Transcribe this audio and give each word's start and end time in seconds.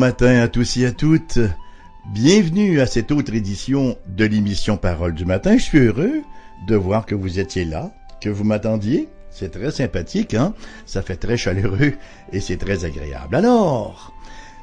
Matin 0.00 0.40
à 0.40 0.48
tous 0.48 0.78
et 0.78 0.86
à 0.86 0.92
toutes. 0.92 1.38
Bienvenue 2.14 2.80
à 2.80 2.86
cette 2.86 3.12
autre 3.12 3.34
édition 3.34 3.98
de 4.08 4.24
l'émission 4.24 4.78
Parole 4.78 5.14
du 5.14 5.26
matin. 5.26 5.58
Je 5.58 5.62
suis 5.62 5.78
heureux 5.78 6.22
de 6.66 6.74
voir 6.74 7.04
que 7.04 7.14
vous 7.14 7.38
étiez 7.38 7.66
là, 7.66 7.92
que 8.18 8.30
vous 8.30 8.42
m'attendiez. 8.42 9.10
C'est 9.30 9.50
très 9.50 9.70
sympathique, 9.70 10.32
hein? 10.32 10.54
Ça 10.86 11.02
fait 11.02 11.16
très 11.16 11.36
chaleureux 11.36 11.92
et 12.32 12.40
c'est 12.40 12.56
très 12.56 12.86
agréable. 12.86 13.36
Alors, 13.36 14.14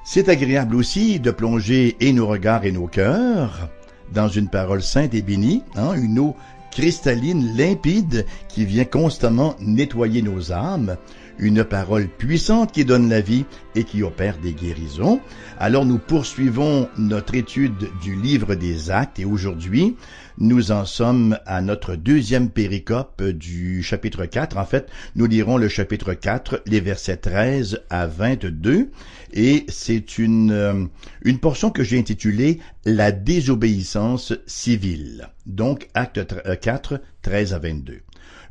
c'est 0.04 0.28
agréable 0.28 0.76
aussi 0.76 1.20
de 1.20 1.30
plonger 1.30 1.96
et 2.00 2.14
nos 2.14 2.26
regards 2.26 2.66
et 2.66 2.72
nos 2.72 2.88
cœurs 2.88 3.70
dans 4.12 4.30
une 4.30 4.50
parole 4.50 4.82
sainte 4.82 5.14
et 5.14 5.22
bénie, 5.22 5.62
hein? 5.76 5.94
une 5.94 6.18
eau 6.18 6.36
cristalline, 6.72 7.56
limpide, 7.56 8.26
qui 8.48 8.66
vient 8.66 8.86
constamment 8.86 9.56
nettoyer 9.60 10.24
nos 10.24 10.52
âmes, 10.52 10.98
une 11.40 11.64
parole 11.64 12.08
puissante 12.08 12.72
qui 12.72 12.86
donne 12.86 13.10
la 13.10 13.22
vie 13.22 13.46
et 13.76 13.84
qui 13.84 14.04
opère 14.04 14.38
des 14.38 14.54
guérisons. 14.54 15.22
Alors 15.60 15.86
nous 15.86 15.98
poursuivons 15.98 16.90
notre 16.98 17.36
étude 17.36 17.90
du 18.02 18.16
livre 18.16 18.56
des 18.56 18.92
actes 18.92 19.20
et 19.20 19.26
aujourd'hui, 19.26 19.96
nous 20.40 20.72
en 20.72 20.86
sommes 20.86 21.38
à 21.46 21.62
notre 21.62 21.96
deuxième 21.96 22.50
péricope 22.50 23.24
du 23.24 23.82
chapitre 23.82 24.26
4. 24.26 24.58
En 24.58 24.66
fait, 24.66 24.88
nous 25.16 25.26
lirons 25.26 25.58
le 25.58 25.68
chapitre 25.68 26.14
4, 26.14 26.62
les 26.66 26.80
versets 26.80 27.18
13 27.18 27.82
à 27.90 28.08
22 28.08 28.92
et 29.34 29.66
c'est 29.68 30.18
une, 30.18 30.52
euh, 30.52 30.86
une 31.24 31.40
portion 31.40 31.72
que 31.72 31.84
j'ai 31.84 32.00
intitulée 32.00 32.60
La 32.86 33.12
désobéissance 33.12 34.34
civile. 34.46 35.30
Donc, 35.46 35.90
acte 35.94 36.22
4, 36.62 37.02
13 37.22 37.54
à 37.54 37.60
22. 37.60 38.02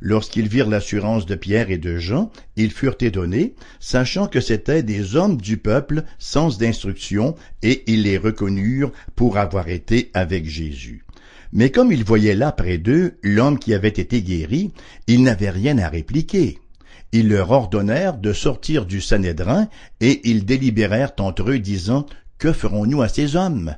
Lorsqu'ils 0.01 0.47
virent 0.47 0.69
l'assurance 0.69 1.25
de 1.25 1.35
Pierre 1.35 1.71
et 1.71 1.77
de 1.77 1.97
Jean, 1.97 2.31
ils 2.55 2.71
furent 2.71 2.97
étonnés, 3.01 3.55
sachant 3.79 4.27
que 4.27 4.39
c'étaient 4.39 4.83
des 4.83 5.15
hommes 5.15 5.37
du 5.37 5.57
peuple 5.57 6.03
sans 6.19 6.57
d'instruction, 6.57 7.35
et 7.63 7.83
ils 7.87 8.03
les 8.03 8.17
reconnurent 8.17 8.91
pour 9.15 9.37
avoir 9.37 9.69
été 9.69 10.11
avec 10.13 10.45
Jésus. 10.45 11.03
Mais 11.53 11.71
comme 11.71 11.91
ils 11.91 12.03
voyaient 12.03 12.35
là 12.35 12.51
près 12.51 12.77
d'eux 12.77 13.17
l'homme 13.23 13.57
qui 13.57 13.73
avait 13.73 13.87
été 13.87 14.21
guéri, 14.21 14.71
ils 15.07 15.23
n'avaient 15.23 15.49
rien 15.49 15.77
à 15.77 15.89
répliquer. 15.89 16.59
Ils 17.13 17.29
leur 17.29 17.51
ordonnèrent 17.51 18.17
de 18.17 18.33
sortir 18.33 18.85
du 18.85 18.99
Sanhédrin, 19.01 19.69
et 20.01 20.29
ils 20.29 20.45
délibérèrent 20.45 21.13
entre 21.19 21.49
eux, 21.49 21.59
disant, 21.59 22.05
Que 22.37 22.51
ferons-nous 22.51 23.01
à 23.01 23.07
ces 23.07 23.35
hommes? 23.35 23.75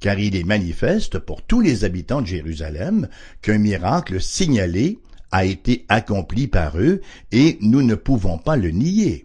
Car 0.00 0.18
il 0.18 0.34
est 0.34 0.44
manifeste 0.44 1.18
pour 1.18 1.42
tous 1.42 1.60
les 1.60 1.84
habitants 1.84 2.22
de 2.22 2.26
Jérusalem 2.26 3.08
qu'un 3.42 3.58
miracle 3.58 4.18
signalé 4.18 4.98
a 5.32 5.44
été 5.44 5.84
accompli 5.88 6.48
par 6.48 6.78
eux, 6.78 7.00
et 7.32 7.58
nous 7.60 7.82
ne 7.82 7.94
pouvons 7.94 8.38
pas 8.38 8.56
le 8.56 8.70
nier. 8.70 9.24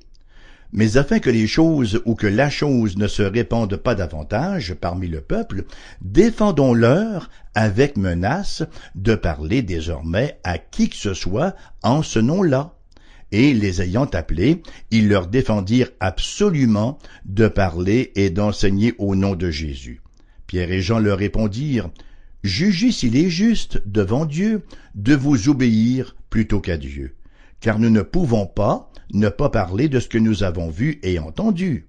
Mais 0.75 0.98
afin 0.98 1.20
que 1.20 1.30
les 1.30 1.48
choses 1.48 2.02
ou 2.03 2.16
que 2.16 2.28
la 2.28 2.50
chose 2.50 2.98
ne 2.98 3.08
se 3.08 3.22
répande 3.22 3.78
pas 3.78 3.95
davantage 3.95 4.73
parmi 4.73 5.08
le 5.08 5.22
peuple, 5.22 5.64
défendons-leur 6.02 7.30
avec 7.53 7.95
menace 7.95 8.64
de 8.94 9.16
parler 9.16 9.61
désormais 9.61 10.38
à 10.44 10.58
qui 10.58 10.89
que 10.89 10.98
ce 10.98 11.14
soit 11.14 11.56
en 11.81 12.03
ce 12.03 12.20
nom-là. 12.20 12.73
Et 13.31 13.53
les 13.53 13.81
ayant 13.81 14.06
appelés, 14.06 14.64
ils 14.92 15.08
leur 15.08 15.28
défendirent 15.28 15.92
absolument 16.02 17.00
de 17.26 17.48
parler 17.48 18.11
et 18.16 18.30
d'enseigner 18.30 18.94
au 18.98 19.16
nom 19.16 19.36
de 19.36 19.50
Jésus. 19.50 20.02
Pierre 20.45 20.72
et 20.72 20.81
Jean 20.81 21.00
leur 21.00 21.20
répondirent, 21.20 21.89
Jugez 22.46 22.92
s'il 22.92 23.18
est 23.18 23.32
juste 23.32 23.82
devant 23.88 24.23
Dieu 24.23 24.61
de 24.94 25.16
vous 25.16 25.50
obéir 25.50 26.16
plutôt 26.30 26.61
qu'à 26.61 26.78
Dieu, 26.78 27.16
car 27.60 27.80
nous 27.80 27.89
ne 27.89 28.04
pouvons 28.04 28.45
pas 28.45 28.92
ne 29.11 29.30
pas 29.30 29.50
parler 29.50 29.89
de 29.89 30.00
ce 30.00 30.08
que 30.08 30.20
nous 30.20 30.44
avons 30.44 30.70
vu 30.70 31.00
et 31.02 31.17
entendu. 31.17 31.88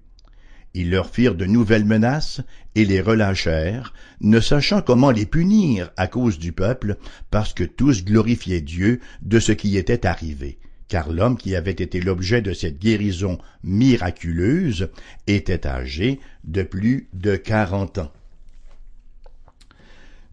Ils 0.73 0.89
leur 0.89 1.11
firent 1.11 1.35
de 1.35 1.45
nouvelles 1.45 1.85
menaces 1.85 2.41
et 2.73 2.85
les 2.85 3.01
relâchèrent, 3.01 3.93
ne 4.19 4.39
sachant 4.39 4.81
comment 4.81 5.11
les 5.11 5.27
punir 5.27 5.91
à 5.95 6.07
cause 6.07 6.39
du 6.39 6.53
peuple, 6.53 6.97
parce 7.29 7.53
que 7.53 7.63
tous 7.63 8.03
glorifiaient 8.03 8.61
Dieu 8.61 8.99
de 9.21 9.39
ce 9.39 9.51
qui 9.51 9.77
était 9.77 10.07
arrivé, 10.07 10.57
car 10.87 11.11
l'homme 11.11 11.37
qui 11.37 11.55
avait 11.55 11.69
été 11.69 12.01
l'objet 12.01 12.41
de 12.41 12.53
cette 12.53 12.79
guérison 12.79 13.37
miraculeuse 13.61 14.89
était 15.27 15.67
âgé 15.67 16.19
de 16.45 16.63
plus 16.63 17.09
de 17.13 17.35
quarante 17.35 17.99
ans. 17.99 18.11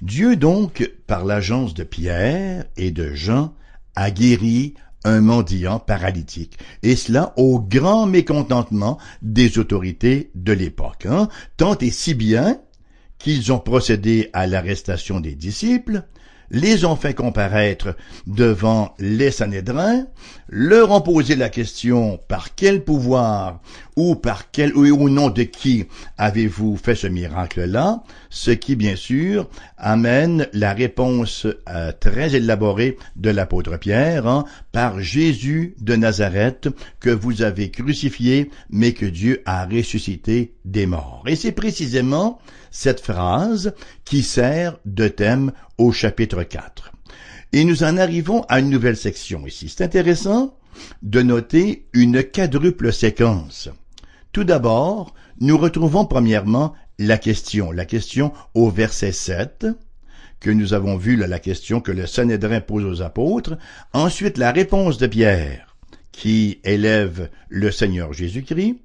Dieu 0.04 0.37
donc, 0.37 0.92
par 1.06 1.25
l'agence 1.25 1.72
de 1.72 1.82
Pierre 1.82 2.66
et 2.76 2.91
de 2.91 3.15
Jean, 3.15 3.54
a 3.97 4.10
guéri 4.10 4.75
un 5.03 5.22
mendiant 5.22 5.78
paralytique, 5.78 6.59
et 6.82 6.94
cela 6.94 7.32
au 7.38 7.59
grand 7.59 8.04
mécontentement 8.04 8.98
des 9.22 9.59
autorités 9.59 10.31
de 10.34 10.53
l'époque, 10.53 11.06
hein, 11.06 11.31
tant 11.56 11.78
et 11.78 11.88
si 11.88 12.12
bien 12.12 12.60
qu'ils 13.16 13.50
ont 13.50 13.59
procédé 13.59 14.28
à 14.34 14.47
l'arrestation 14.47 15.20
des 15.20 15.34
disciples, 15.34 16.04
les 16.50 16.84
ont 16.84 16.97
fait 16.97 17.15
comparaître 17.15 17.97
devant 18.27 18.94
les 18.99 19.31
Sanhédrins, 19.31 20.06
leur 20.49 20.91
ont 20.91 21.00
posé 21.00 21.37
la 21.37 21.49
question 21.49 22.21
par 22.28 22.55
quel 22.55 22.84
pouvoir 22.84 23.60
ou 23.97 24.15
par 24.15 24.50
quel 24.50 24.77
ou 24.77 24.87
au 24.87 25.09
nom 25.09 25.31
de 25.31 25.43
qui 25.43 25.87
avez-vous 26.19 26.77
fait 26.77 26.94
ce 26.94 27.06
miracle-là, 27.06 28.03
ce 28.31 28.50
qui 28.50 28.77
bien 28.77 28.97
sûr 28.97 29.49
amène 29.78 30.49
la 30.53 30.72
réponse 30.72 31.47
euh, 31.69 31.93
très 31.99 32.34
élaborée 32.34 32.97
de 33.16 33.31
l'apôtre 33.31 33.77
Pierre, 33.77 34.27
hein, 34.27 34.44
par 34.72 35.00
Jésus 35.00 35.75
de 35.81 35.97
Nazareth 35.97 36.69
que 37.00 37.10
vous 37.10 37.43
avez 37.43 37.71
crucifié, 37.71 38.50
mais 38.71 38.93
que 38.93 39.06
Dieu 39.06 39.43
a 39.47 39.66
ressuscité 39.66 40.54
des 40.65 40.87
morts. 40.87 41.25
Et 41.27 41.37
c'est 41.37 41.53
précisément 41.53 42.38
cette 42.75 43.01
phrase 43.01 43.73
qui 44.05 44.25
sert 44.25 44.79
de 44.85 45.07
thème 45.07 45.53
au 45.79 45.93
chapitre 45.93 46.43
4. 46.43 46.93
Et 47.53 47.65
nous 47.65 47.85
en 47.85 47.97
arrivons 47.97 48.43
à 48.49 48.59
une 48.59 48.69
nouvelle 48.69 48.97
section 48.97 49.47
ici. 49.47 49.69
C'est 49.69 49.85
intéressant 49.85 50.59
de 51.01 51.23
noter 51.23 51.87
une 51.93 52.25
quadruple 52.25 52.93
séquence. 52.93 53.69
Tout 54.33 54.43
d'abord, 54.43 55.15
nous 55.39 55.57
retrouvons 55.57 56.05
premièrement 56.05 56.75
la 56.99 57.17
question, 57.17 57.71
la 57.71 57.84
question 57.84 58.33
au 58.55 58.71
verset 58.71 59.13
7, 59.13 59.69
que 60.41 60.51
nous 60.51 60.75
avons 60.75 60.97
vu 60.97 61.15
là, 61.15 61.29
la 61.29 61.39
question 61.39 61.81
que 61.81 61.93
le 61.93 62.07
Sanhédrin 62.09 62.61
pose 62.61 62.84
aux 62.84 63.03
apôtres, 63.03 63.57
ensuite 63.93 64.37
la 64.37 64.51
réponse 64.51 64.99
de 64.99 65.07
Pierre, 65.07 65.77
qui 66.11 66.59
élève 66.65 67.31
le 67.49 67.71
Seigneur 67.71 68.13
Jésus-Christ, 68.13 68.81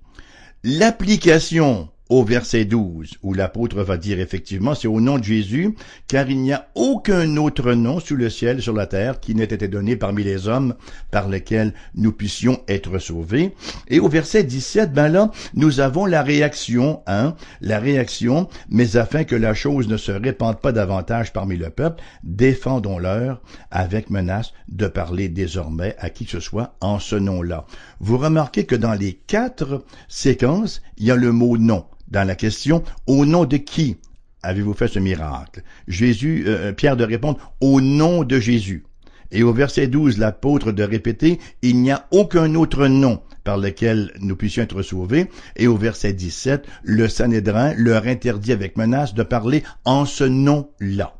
l'application 0.63 1.89
au 2.09 2.23
verset 2.23 2.65
12, 2.65 3.19
où 3.21 3.33
l'apôtre 3.33 3.83
va 3.83 3.97
dire 3.97 4.19
effectivement, 4.19 4.73
c'est 4.73 4.87
au 4.87 4.99
nom 4.99 5.19
de 5.19 5.23
Jésus, 5.23 5.75
car 6.07 6.27
il 6.29 6.41
n'y 6.41 6.53
a 6.53 6.67
aucun 6.73 7.37
autre 7.37 7.73
nom 7.73 7.99
sous 7.99 8.15
le 8.15 8.31
ciel, 8.31 8.61
sur 8.61 8.73
la 8.73 8.87
terre, 8.87 9.19
qui 9.19 9.35
n'ait 9.35 9.43
été 9.43 9.67
donné 9.67 9.95
parmi 9.95 10.23
les 10.23 10.47
hommes 10.47 10.73
par 11.11 11.29
lesquels 11.29 11.73
nous 11.93 12.11
puissions 12.11 12.61
être 12.67 12.97
sauvés. 12.97 13.53
Et 13.87 13.99
au 13.99 14.09
verset 14.09 14.43
17, 14.43 14.91
ben 14.91 15.07
là, 15.07 15.31
nous 15.53 15.79
avons 15.79 16.07
la 16.07 16.23
réaction, 16.23 17.01
hein, 17.05 17.35
la 17.61 17.79
réaction, 17.79 18.49
mais 18.69 18.97
afin 18.97 19.23
que 19.23 19.35
la 19.35 19.53
chose 19.53 19.87
ne 19.87 19.97
se 19.97 20.11
répande 20.11 20.59
pas 20.59 20.71
davantage 20.71 21.31
parmi 21.31 21.57
le 21.57 21.69
peuple, 21.69 22.01
défendons-leur 22.23 23.41
avec 23.69 24.09
menace 24.09 24.53
de 24.67 24.87
parler 24.87 25.29
désormais 25.29 25.95
à 25.99 26.09
qui 26.09 26.25
que 26.25 26.31
ce 26.31 26.39
soit 26.39 26.75
en 26.81 26.97
ce 26.97 27.15
nom-là. 27.15 27.65
Vous 27.99 28.17
remarquez 28.17 28.65
que 28.65 28.75
dans 28.75 28.93
les 28.93 29.13
quatre 29.13 29.83
séquences, 30.07 30.81
il 30.97 31.05
y 31.05 31.11
a 31.11 31.15
le 31.15 31.31
mot 31.31 31.57
nom 31.57 31.85
dans 32.09 32.27
la 32.27 32.35
question 32.35 32.83
au 33.07 33.25
nom 33.25 33.45
de 33.45 33.57
qui 33.57 33.97
avez-vous 34.41 34.73
fait 34.73 34.87
ce 34.87 34.99
miracle? 34.99 35.63
Jésus, 35.87 36.45
euh, 36.47 36.71
Pierre 36.71 36.97
de 36.97 37.03
répondre 37.03 37.53
au 37.61 37.81
nom 37.81 38.23
de 38.23 38.39
Jésus. 38.39 38.85
Et 39.31 39.43
au 39.43 39.53
verset 39.53 39.87
12, 39.87 40.17
l'apôtre 40.17 40.71
de 40.71 40.83
répéter 40.83 41.39
il 41.61 41.81
n'y 41.81 41.91
a 41.91 42.07
aucun 42.11 42.55
autre 42.55 42.87
nom 42.87 43.21
par 43.43 43.57
lequel 43.57 44.11
nous 44.19 44.35
puissions 44.35 44.63
être 44.63 44.81
sauvés. 44.81 45.29
Et 45.55 45.67
au 45.67 45.77
verset 45.77 46.13
17, 46.13 46.65
le 46.83 47.07
Sanhédrin 47.07 47.73
leur 47.75 48.07
interdit 48.07 48.51
avec 48.51 48.77
menace 48.77 49.13
de 49.13 49.23
parler 49.23 49.63
en 49.85 50.05
ce 50.05 50.23
nom-là. 50.23 51.15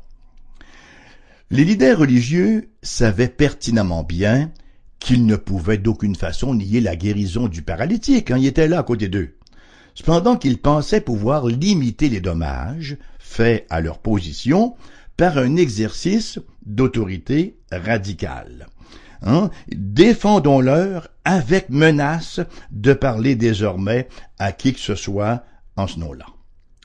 Les 1.50 1.64
leaders 1.64 1.98
religieux 1.98 2.68
savaient 2.82 3.28
pertinemment 3.28 4.04
bien 4.04 4.50
qu'ils 4.98 5.24
ne 5.24 5.36
pouvaient 5.36 5.78
d'aucune 5.78 6.14
façon 6.14 6.54
nier 6.54 6.80
la 6.80 6.94
guérison 6.94 7.48
du 7.48 7.62
paralytique. 7.62 8.28
quand 8.28 8.34
hein. 8.34 8.38
il 8.38 8.46
était 8.46 8.68
là 8.68 8.80
à 8.80 8.82
côté 8.82 9.08
d'eux 9.08 9.36
cependant 9.94 10.36
qu'ils 10.36 10.58
pensaient 10.58 11.00
pouvoir 11.00 11.46
limiter 11.46 12.08
les 12.08 12.20
dommages 12.20 12.96
faits 13.18 13.66
à 13.70 13.80
leur 13.80 13.98
position 13.98 14.74
par 15.16 15.38
un 15.38 15.56
exercice 15.56 16.38
d'autorité 16.64 17.58
radicale. 17.70 18.66
Hein? 19.22 19.50
Défendons-leur 19.68 21.08
avec 21.24 21.68
menace 21.68 22.40
de 22.70 22.92
parler 22.92 23.34
désormais 23.34 24.08
à 24.38 24.52
qui 24.52 24.72
que 24.72 24.80
ce 24.80 24.94
soit 24.94 25.44
en 25.76 25.86
ce 25.86 25.98
nom-là. 25.98 26.26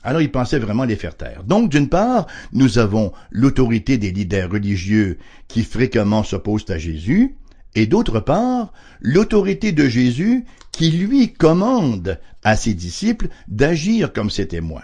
Alors 0.02 0.20
ils 0.20 0.30
pensaient 0.30 0.58
vraiment 0.60 0.84
les 0.84 0.94
faire 0.94 1.16
taire. 1.16 1.42
Donc 1.42 1.68
d'une 1.70 1.88
part, 1.88 2.26
nous 2.52 2.78
avons 2.78 3.12
l'autorité 3.30 3.98
des 3.98 4.12
leaders 4.12 4.50
religieux 4.50 5.18
qui 5.48 5.64
fréquemment 5.64 6.22
s'opposent 6.22 6.70
à 6.70 6.78
Jésus, 6.78 7.34
et 7.76 7.86
d'autre 7.86 8.20
part, 8.20 8.72
l'autorité 9.00 9.70
de 9.70 9.86
Jésus 9.86 10.46
qui 10.72 10.90
lui 10.90 11.34
commande 11.34 12.18
à 12.42 12.56
ses 12.56 12.72
disciples 12.74 13.28
d'agir 13.48 14.12
comme 14.14 14.30
ses 14.30 14.48
témoins. 14.48 14.82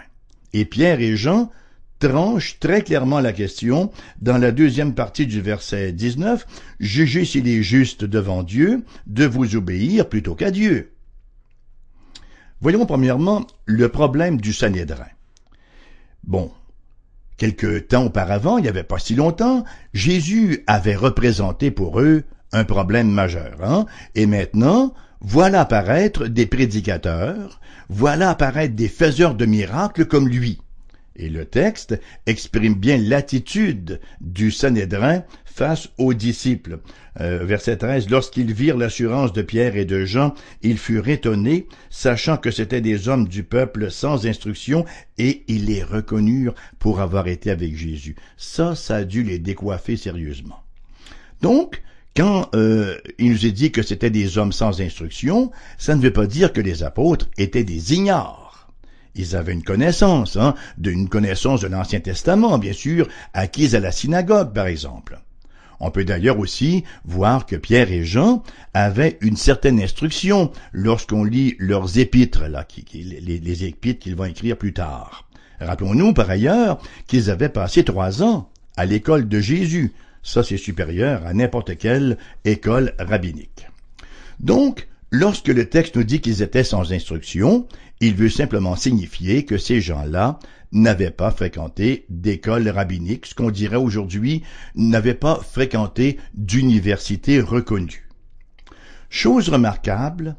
Et 0.53 0.63
Pierre 0.63 1.01
et 1.01 1.17
Jean 1.17 1.51
tranchent 1.97 2.59
très 2.59 2.83
clairement 2.83 3.19
la 3.19 3.33
question 3.33 3.91
dans 4.21 4.37
la 4.37 4.51
deuxième 4.51 4.93
partie 4.93 5.25
du 5.25 5.41
verset 5.41 5.91
19, 5.91 6.45
Jugez 6.79 7.25
s'il 7.25 7.47
est 7.47 7.63
juste 7.63 8.05
devant 8.05 8.43
Dieu 8.43 8.83
de 9.07 9.25
vous 9.25 9.55
obéir 9.55 10.07
plutôt 10.07 10.35
qu'à 10.35 10.51
Dieu. 10.51 10.91
Voyons 12.61 12.85
premièrement 12.85 13.47
le 13.65 13.89
problème 13.89 14.39
du 14.39 14.53
Sanhédrin. 14.53 15.07
Bon, 16.23 16.51
quelque 17.37 17.79
temps 17.79 18.05
auparavant, 18.05 18.59
il 18.59 18.61
n'y 18.61 18.69
avait 18.69 18.83
pas 18.83 18.99
si 18.99 19.15
longtemps, 19.15 19.65
Jésus 19.93 20.63
avait 20.67 20.95
représenté 20.95 21.71
pour 21.71 21.99
eux 21.99 22.23
un 22.53 22.63
problème 22.63 23.09
majeur. 23.09 23.57
Hein? 23.63 23.85
Et 24.15 24.25
maintenant, 24.25 24.93
voilà 25.21 25.61
apparaître 25.61 26.27
des 26.27 26.45
prédicateurs, 26.45 27.59
voilà 27.89 28.29
apparaître 28.29 28.75
des 28.75 28.87
faiseurs 28.87 29.35
de 29.35 29.45
miracles 29.45 30.05
comme 30.05 30.29
lui. 30.29 30.59
Et 31.15 31.29
le 31.29 31.45
texte 31.45 31.99
exprime 32.25 32.73
bien 32.73 32.97
l'attitude 32.97 33.99
du 34.19 34.49
Sanhédrin 34.49 35.23
face 35.45 35.89
aux 35.99 36.15
disciples. 36.15 36.79
Euh, 37.21 37.45
verset 37.45 37.77
13, 37.77 38.09
Lorsqu'ils 38.09 38.51
virent 38.51 38.77
l'assurance 38.77 39.31
de 39.31 39.43
Pierre 39.43 39.75
et 39.77 39.85
de 39.85 40.05
Jean, 40.05 40.33
ils 40.63 40.79
furent 40.79 41.07
étonnés, 41.07 41.67
sachant 41.91 42.37
que 42.37 42.49
c'étaient 42.49 42.81
des 42.81 43.07
hommes 43.07 43.27
du 43.27 43.43
peuple 43.43 43.91
sans 43.91 44.25
instruction, 44.25 44.85
et 45.19 45.43
ils 45.47 45.65
les 45.65 45.83
reconnurent 45.83 46.55
pour 46.79 46.99
avoir 46.99 47.27
été 47.27 47.51
avec 47.51 47.77
Jésus. 47.77 48.15
Ça, 48.35 48.73
ça 48.73 48.95
a 48.95 49.03
dû 49.03 49.21
les 49.21 49.37
décoiffer 49.37 49.95
sérieusement. 49.95 50.63
Donc, 51.41 51.83
quand 52.15 52.49
euh, 52.53 52.97
il 53.17 53.31
nous 53.31 53.45
est 53.45 53.51
dit 53.51 53.71
que 53.71 53.81
c'était 53.81 54.09
des 54.09 54.37
hommes 54.37 54.51
sans 54.51 54.81
instruction, 54.81 55.51
ça 55.77 55.95
ne 55.95 56.01
veut 56.01 56.13
pas 56.13 56.27
dire 56.27 56.53
que 56.53 56.61
les 56.61 56.83
apôtres 56.83 57.27
étaient 57.37 57.63
des 57.63 57.93
ignares. 57.93 58.69
Ils 59.15 59.35
avaient 59.35 59.53
une 59.53 59.63
connaissance, 59.63 60.37
hein, 60.37 60.55
d'une 60.77 61.09
connaissance 61.09 61.61
de 61.61 61.67
l'Ancien 61.67 61.99
Testament, 61.99 62.57
bien 62.57 62.73
sûr, 62.73 63.07
acquise 63.33 63.75
à 63.75 63.79
la 63.79 63.91
synagogue, 63.91 64.53
par 64.53 64.67
exemple. 64.67 65.19
On 65.79 65.91
peut 65.91 66.05
d'ailleurs 66.05 66.39
aussi 66.39 66.83
voir 67.03 67.45
que 67.45 67.55
Pierre 67.55 67.91
et 67.91 68.05
Jean 68.05 68.43
avaient 68.73 69.17
une 69.21 69.35
certaine 69.35 69.81
instruction 69.81 70.51
lorsqu'on 70.71 71.23
lit 71.23 71.55
leurs 71.59 71.97
épîtres, 71.97 72.43
les 72.93 73.63
épîtres 73.65 73.99
qu'ils 73.99 74.15
vont 74.15 74.25
écrire 74.25 74.57
plus 74.57 74.73
tard. 74.73 75.27
Rappelons-nous 75.59 76.13
par 76.13 76.29
ailleurs 76.29 76.81
qu'ils 77.07 77.29
avaient 77.29 77.49
passé 77.49 77.83
trois 77.83 78.23
ans 78.23 78.49
à 78.77 78.85
l'école 78.85 79.27
de 79.27 79.39
Jésus. 79.39 79.93
Ça, 80.23 80.41
c'est 80.41 80.57
supérieur 80.57 81.25
à 81.25 81.33
n'importe 81.33 81.77
quelle 81.77 82.17
école 82.45 82.93
rabbinique. 82.97 83.67
Donc, 84.39 84.87
lorsque 85.11 85.49
le 85.49 85.69
texte 85.69 85.97
nous 85.97 86.03
dit 86.03 86.21
qu'ils 86.21 86.41
étaient 86.41 86.63
sans 86.63 86.93
instruction, 86.93 87.67
il 87.99 88.15
veut 88.15 88.29
simplement 88.29 88.75
signifier 88.75 89.45
que 89.45 89.57
ces 89.57 89.81
gens-là 89.81 90.39
n'avaient 90.71 91.11
pas 91.11 91.29
fréquenté 91.29 92.05
d'école 92.09 92.67
rabbinique, 92.67 93.27
ce 93.27 93.35
qu'on 93.35 93.51
dirait 93.51 93.75
aujourd'hui 93.75 94.43
n'avaient 94.75 95.13
pas 95.13 95.35
fréquenté 95.35 96.17
d'université 96.33 97.39
reconnue. 97.39 98.09
Chose 99.09 99.49
remarquable, 99.49 100.35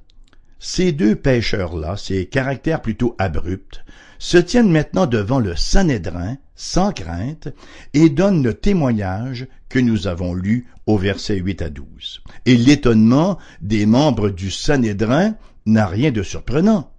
ces 0.59 0.93
deux 0.93 1.15
pêcheurs-là, 1.15 1.97
ces 1.97 2.27
caractères 2.27 2.83
plutôt 2.83 3.15
abrupts, 3.19 3.85
se 4.25 4.38
tiennent 4.38 4.71
maintenant 4.71 5.05
devant 5.05 5.38
le 5.38 5.55
Sanhédrin 5.55 6.38
sans 6.55 6.93
crainte 6.93 7.49
et 7.93 8.09
donnent 8.09 8.43
le 8.43 8.55
témoignage 8.55 9.47
que 9.69 9.79
nous 9.79 10.06
avons 10.06 10.32
lu 10.32 10.67
au 10.87 10.97
verset 10.97 11.37
8 11.37 11.61
à 11.61 11.69
12. 11.69 12.23
Et 12.47 12.56
l'étonnement 12.56 13.37
des 13.61 13.85
membres 13.85 14.31
du 14.31 14.50
Sanhédrin 14.50 15.35
n'a 15.67 15.87
rien 15.87 16.11
de 16.11 16.23
surprenant. 16.23 16.91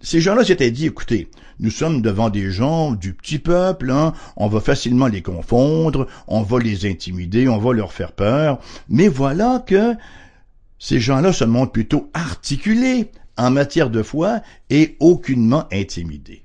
Ces 0.00 0.22
gens-là 0.22 0.42
s'étaient 0.42 0.70
dit, 0.70 0.86
écoutez, 0.86 1.28
nous 1.60 1.70
sommes 1.70 2.00
devant 2.00 2.30
des 2.30 2.50
gens 2.50 2.92
du 2.92 3.12
petit 3.12 3.38
peuple, 3.38 3.90
hein, 3.90 4.14
on 4.38 4.48
va 4.48 4.60
facilement 4.60 5.08
les 5.08 5.20
confondre, 5.20 6.06
on 6.28 6.40
va 6.40 6.60
les 6.60 6.90
intimider, 6.90 7.46
on 7.46 7.58
va 7.58 7.74
leur 7.74 7.92
faire 7.92 8.12
peur, 8.12 8.58
mais 8.88 9.08
voilà 9.08 9.62
que 9.66 9.92
ces 10.78 10.98
gens-là 10.98 11.34
se 11.34 11.44
montrent 11.44 11.72
plutôt 11.72 12.10
articulés 12.14 13.10
en 13.36 13.50
matière 13.50 13.90
de 13.90 14.02
foi 14.02 14.42
et 14.70 14.96
aucunement 15.00 15.66
intimidés. 15.72 16.42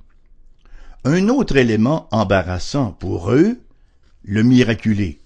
Un 1.03 1.29
autre 1.29 1.57
élément 1.57 2.07
embarrassant 2.11 2.91
pour 2.91 3.31
eux, 3.31 3.59
le 4.23 4.43
miraculé. 4.43 5.21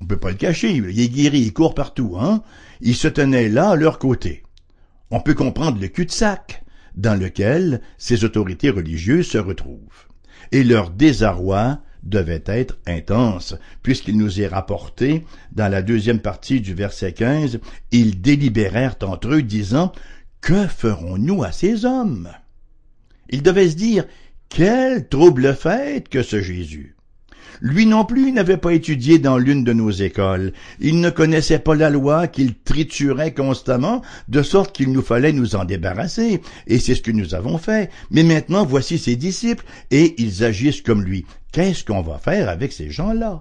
On 0.00 0.06
peut 0.06 0.18
pas 0.18 0.30
le 0.30 0.36
cacher, 0.36 0.72
il 0.72 1.00
est 1.00 1.08
guéri, 1.08 1.40
il 1.40 1.52
court 1.52 1.74
partout, 1.74 2.16
hein. 2.18 2.42
Il 2.80 2.94
se 2.94 3.08
tenait 3.08 3.48
là 3.48 3.70
à 3.70 3.76
leur 3.76 3.98
côté. 3.98 4.42
On 5.10 5.20
peut 5.20 5.34
comprendre 5.34 5.80
le 5.80 5.88
cul-de-sac 5.88 6.64
dans 6.94 7.18
lequel 7.18 7.80
ces 7.96 8.24
autorités 8.24 8.70
religieuses 8.70 9.28
se 9.28 9.38
retrouvent. 9.38 10.08
Et 10.52 10.64
leur 10.64 10.90
désarroi 10.90 11.80
devait 12.02 12.44
être 12.46 12.78
intense, 12.86 13.56
puisqu'il 13.82 14.18
nous 14.18 14.40
est 14.40 14.46
rapporté, 14.46 15.24
dans 15.52 15.70
la 15.70 15.82
deuxième 15.82 16.20
partie 16.20 16.60
du 16.60 16.74
verset 16.74 17.12
15, 17.12 17.60
ils 17.90 18.20
délibérèrent 18.20 18.96
entre 19.02 19.28
eux, 19.28 19.42
disant, 19.42 19.92
Que 20.44 20.66
ferons-nous 20.66 21.42
à 21.42 21.52
ces 21.52 21.86
hommes? 21.86 22.28
Ils 23.30 23.42
devaient 23.42 23.70
se 23.70 23.76
dire, 23.76 24.04
Quel 24.50 25.08
trouble 25.08 25.54
fête 25.54 26.10
que 26.10 26.22
ce 26.22 26.42
Jésus! 26.42 26.96
Lui 27.62 27.86
non 27.86 28.04
plus 28.04 28.30
n'avait 28.30 28.58
pas 28.58 28.74
étudié 28.74 29.18
dans 29.18 29.38
l'une 29.38 29.64
de 29.64 29.72
nos 29.72 29.90
écoles. 29.90 30.52
Il 30.80 31.00
ne 31.00 31.08
connaissait 31.08 31.60
pas 31.60 31.74
la 31.74 31.88
loi 31.88 32.28
qu'il 32.28 32.56
triturait 32.56 33.32
constamment, 33.32 34.02
de 34.28 34.42
sorte 34.42 34.76
qu'il 34.76 34.92
nous 34.92 35.00
fallait 35.00 35.32
nous 35.32 35.56
en 35.56 35.64
débarrasser. 35.64 36.42
Et 36.66 36.78
c'est 36.78 36.94
ce 36.94 37.00
que 37.00 37.10
nous 37.10 37.34
avons 37.34 37.56
fait. 37.56 37.90
Mais 38.10 38.22
maintenant, 38.22 38.66
voici 38.66 38.98
ses 38.98 39.16
disciples, 39.16 39.64
et 39.90 40.14
ils 40.22 40.44
agissent 40.44 40.82
comme 40.82 41.04
lui. 41.04 41.24
Qu'est-ce 41.52 41.84
qu'on 41.84 42.02
va 42.02 42.18
faire 42.18 42.50
avec 42.50 42.74
ces 42.74 42.90
gens-là? 42.90 43.40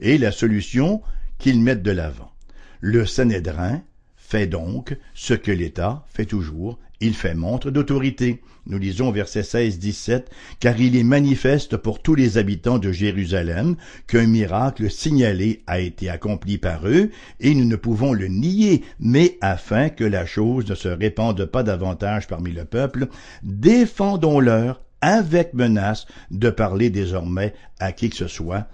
Et 0.00 0.18
la 0.18 0.32
solution 0.32 1.02
qu'ils 1.38 1.60
mettent 1.60 1.84
de 1.84 1.92
l'avant. 1.92 2.32
Le 2.80 3.06
Sanhédrin 3.06 3.80
fait 4.28 4.46
donc 4.46 4.94
ce 5.14 5.32
que 5.32 5.50
l'État 5.50 6.04
fait 6.12 6.26
toujours, 6.26 6.78
il 7.00 7.14
fait 7.14 7.34
montre 7.34 7.70
d'autorité. 7.70 8.42
Nous 8.66 8.76
lisons 8.76 9.10
verset 9.10 9.40
16-17, 9.40 10.24
car 10.60 10.78
il 10.78 10.96
est 10.96 11.02
manifeste 11.02 11.78
pour 11.78 12.02
tous 12.02 12.14
les 12.14 12.36
habitants 12.36 12.78
de 12.78 12.92
Jérusalem 12.92 13.76
qu'un 14.06 14.26
miracle 14.26 14.90
signalé 14.90 15.62
a 15.66 15.80
été 15.80 16.10
accompli 16.10 16.58
par 16.58 16.86
eux, 16.86 17.10
et 17.40 17.54
nous 17.54 17.64
ne 17.64 17.76
pouvons 17.76 18.12
le 18.12 18.28
nier, 18.28 18.84
mais 19.00 19.38
afin 19.40 19.88
que 19.88 20.04
la 20.04 20.26
chose 20.26 20.68
ne 20.68 20.74
se 20.74 20.88
répande 20.88 21.46
pas 21.46 21.62
davantage 21.62 22.26
parmi 22.26 22.52
le 22.52 22.66
peuple, 22.66 23.08
défendons-leur 23.42 24.82
avec 25.00 25.54
menace 25.54 26.04
de 26.30 26.50
parler 26.50 26.90
désormais 26.90 27.54
à 27.78 27.92
qui 27.92 28.10
que 28.10 28.16
ce 28.16 28.28
soit, 28.28 28.68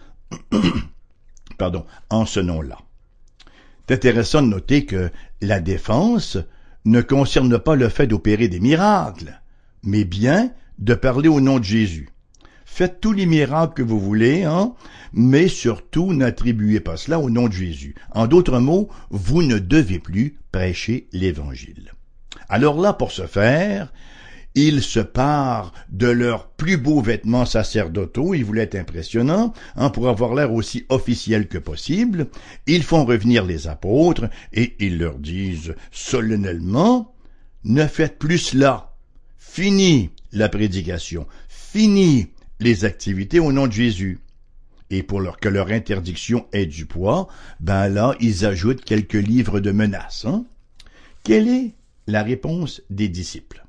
pardon, 1.58 1.84
en 2.10 2.26
ce 2.26 2.40
nom-là. 2.40 2.78
C'est 3.86 3.94
intéressant 3.96 4.40
de 4.40 4.48
noter 4.48 4.86
que 4.86 5.10
la 5.42 5.60
défense 5.60 6.38
ne 6.86 7.02
concerne 7.02 7.58
pas 7.58 7.76
le 7.76 7.90
fait 7.90 8.06
d'opérer 8.06 8.48
des 8.48 8.60
miracles, 8.60 9.40
mais 9.82 10.04
bien 10.04 10.52
de 10.78 10.94
parler 10.94 11.28
au 11.28 11.40
nom 11.40 11.58
de 11.58 11.64
Jésus. 11.64 12.08
Faites 12.64 13.00
tous 13.00 13.12
les 13.12 13.26
miracles 13.26 13.74
que 13.74 13.82
vous 13.82 14.00
voulez, 14.00 14.44
hein, 14.44 14.72
mais 15.12 15.48
surtout 15.48 16.12
n'attribuez 16.12 16.80
pas 16.80 16.96
cela 16.96 17.20
au 17.20 17.28
nom 17.28 17.46
de 17.46 17.52
Jésus. 17.52 17.94
En 18.12 18.26
d'autres 18.26 18.58
mots, 18.58 18.88
vous 19.10 19.42
ne 19.42 19.58
devez 19.58 19.98
plus 19.98 20.38
prêcher 20.50 21.06
l'Évangile. 21.12 21.92
Alors 22.48 22.80
là, 22.80 22.92
pour 22.94 23.12
ce 23.12 23.26
faire, 23.26 23.92
ils 24.54 24.82
se 24.82 25.00
parent 25.00 25.72
de 25.90 26.06
leurs 26.06 26.48
plus 26.50 26.76
beaux 26.76 27.00
vêtements 27.00 27.46
sacerdotaux, 27.46 28.34
ils 28.34 28.44
voulaient 28.44 28.62
être 28.62 28.76
impressionnants, 28.76 29.52
hein, 29.76 29.90
pour 29.90 30.08
avoir 30.08 30.34
l'air 30.34 30.52
aussi 30.52 30.86
officiel 30.88 31.48
que 31.48 31.58
possible. 31.58 32.28
Ils 32.66 32.84
font 32.84 33.04
revenir 33.04 33.44
les 33.44 33.66
apôtres 33.66 34.28
et 34.52 34.76
ils 34.78 34.98
leur 34.98 35.18
disent 35.18 35.74
solennellement, 35.90 37.14
ne 37.64 37.86
faites 37.86 38.18
plus 38.18 38.38
cela. 38.38 38.94
Fini 39.38 40.10
la 40.32 40.48
prédication. 40.48 41.26
Fini 41.48 42.28
les 42.60 42.84
activités 42.84 43.40
au 43.40 43.52
nom 43.52 43.66
de 43.66 43.72
Jésus. 43.72 44.20
Et 44.90 45.02
pour 45.02 45.20
leur, 45.20 45.38
que 45.38 45.48
leur 45.48 45.70
interdiction 45.70 46.46
ait 46.52 46.66
du 46.66 46.86
poids, 46.86 47.26
ben 47.58 47.88
là, 47.88 48.14
ils 48.20 48.44
ajoutent 48.46 48.84
quelques 48.84 49.14
livres 49.14 49.60
de 49.60 49.72
menaces. 49.72 50.24
Hein. 50.26 50.44
Quelle 51.24 51.48
est 51.48 51.74
la 52.06 52.22
réponse 52.22 52.82
des 52.90 53.08
disciples? 53.08 53.63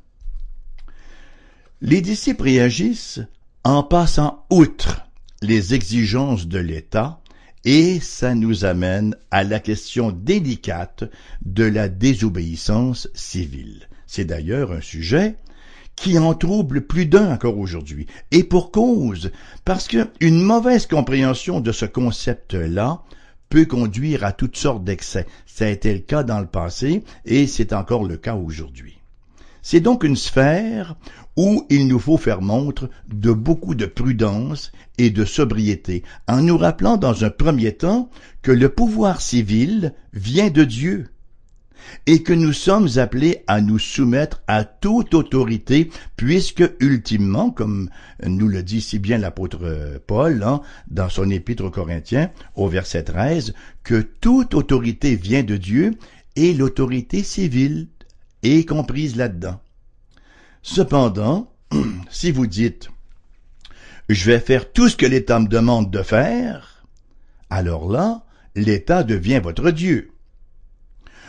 Les 1.82 2.01
disciples 2.01 2.44
réagissent 2.44 3.20
en 3.65 3.84
passant 3.84 4.46
outre 4.50 5.05
les 5.41 5.74
exigences 5.74 6.48
de 6.48 6.58
l'État 6.60 7.20
et 7.65 8.00
ça 8.00 8.34
nous 8.34 8.63
amène 8.63 9.15
à 9.29 9.44
la 9.44 9.60
question 9.60 10.12
délicate 10.12 11.03
de 11.44 11.65
la 11.65 11.89
désobéissance 11.89 13.10
civile. 13.13 13.89
C'est 14.08 14.24
d'ailleurs 14.24 14.72
un 14.72 14.82
sujet 14.82 15.36
qui 15.98 16.17
en 16.17 16.34
trouble 16.34 16.82
plus 16.82 17.08
d'un 17.08 17.34
encore 17.34 17.58
aujourd'hui. 17.58 18.08
Et 18.32 18.44
pour 18.44 18.72
cause, 18.72 19.32
parce 19.65 19.88
qu'une 19.88 20.41
mauvaise 20.41 20.88
compréhension 20.88 21.60
de 21.60 21.72
ce 21.72 21.86
concept-là 21.86 23.01
peut 23.50 23.65
conduire 23.65 24.24
à 24.24 24.32
toutes 24.32 24.58
sortes 24.58 24.84
d'excès. 24.84 25.25
Ça 25.46 25.65
a 25.65 25.70
été 25.70 25.94
le 25.94 26.00
cas 26.00 26.24
dans 26.24 26.39
le 26.39 26.48
passé 26.48 27.03
et 27.25 27.48
c'est 27.48 27.74
encore 27.74 28.05
le 28.05 28.17
cas 28.17 28.36
aujourd'hui. 28.36 28.94
C'est 29.67 29.79
donc 29.79 30.03
une 30.03 30.15
sphère 30.15 30.95
où 31.36 31.65
il 31.72 31.88
nous 31.88 31.98
faut 31.98 32.17
faire 32.17 32.43
montre 32.43 32.88
de 33.12 33.31
beaucoup 33.31 33.74
de 33.74 33.88
prudence 33.88 34.72
et 35.00 35.10
de 35.10 35.25
sobriété, 35.25 36.03
en 36.27 36.43
nous 36.43 36.55
rappelant 36.55 36.98
dans 36.98 37.25
un 37.25 37.31
premier 37.31 37.72
temps 37.72 38.12
que 38.43 38.51
le 38.51 38.69
pouvoir 38.69 39.22
civil 39.22 39.95
vient 40.13 40.51
de 40.51 40.63
Dieu 40.63 41.07
et 42.05 42.22
que 42.22 42.31
nous 42.31 42.53
sommes 42.53 42.89
appelés 42.98 43.43
à 43.48 43.60
nous 43.60 43.79
soumettre 43.79 44.43
à 44.45 44.65
toute 44.65 45.15
autorité, 45.15 45.89
puisque 46.15 46.63
ultimement, 46.79 47.50
comme 47.50 47.89
nous 48.24 48.48
le 48.48 48.62
dit 48.62 48.81
si 48.81 49.00
bien 49.00 49.17
l'apôtre 49.17 50.00
Paul 50.05 50.43
hein, 50.43 50.62
dans 50.91 51.10
son 51.10 51.31
épître 51.31 51.63
aux 51.65 51.72
Corinthiens, 51.72 52.29
au 52.53 52.67
verset 52.67 53.01
13, 53.01 53.55
que 53.84 54.00
toute 54.00 54.53
autorité 54.53 55.15
vient 55.15 55.41
de 55.41 55.57
Dieu 55.57 55.95
et 56.36 56.53
l'autorité 56.53 57.24
civile 57.24 57.88
comprise 58.67 59.15
là-dedans. 59.15 59.59
Cependant, 60.61 61.51
si 62.09 62.31
vous 62.31 62.47
dites 62.47 62.89
je 64.07 64.25
vais 64.25 64.39
faire 64.39 64.71
tout 64.71 64.87
ce 64.87 64.95
que 64.95 65.05
l'État 65.05 65.39
me 65.39 65.47
demande 65.47 65.89
de 65.89 66.03
faire, 66.03 66.85
alors 67.49 67.89
là, 67.89 68.23
l'État 68.55 69.03
devient 69.03 69.39
votre 69.43 69.71
Dieu. 69.71 70.11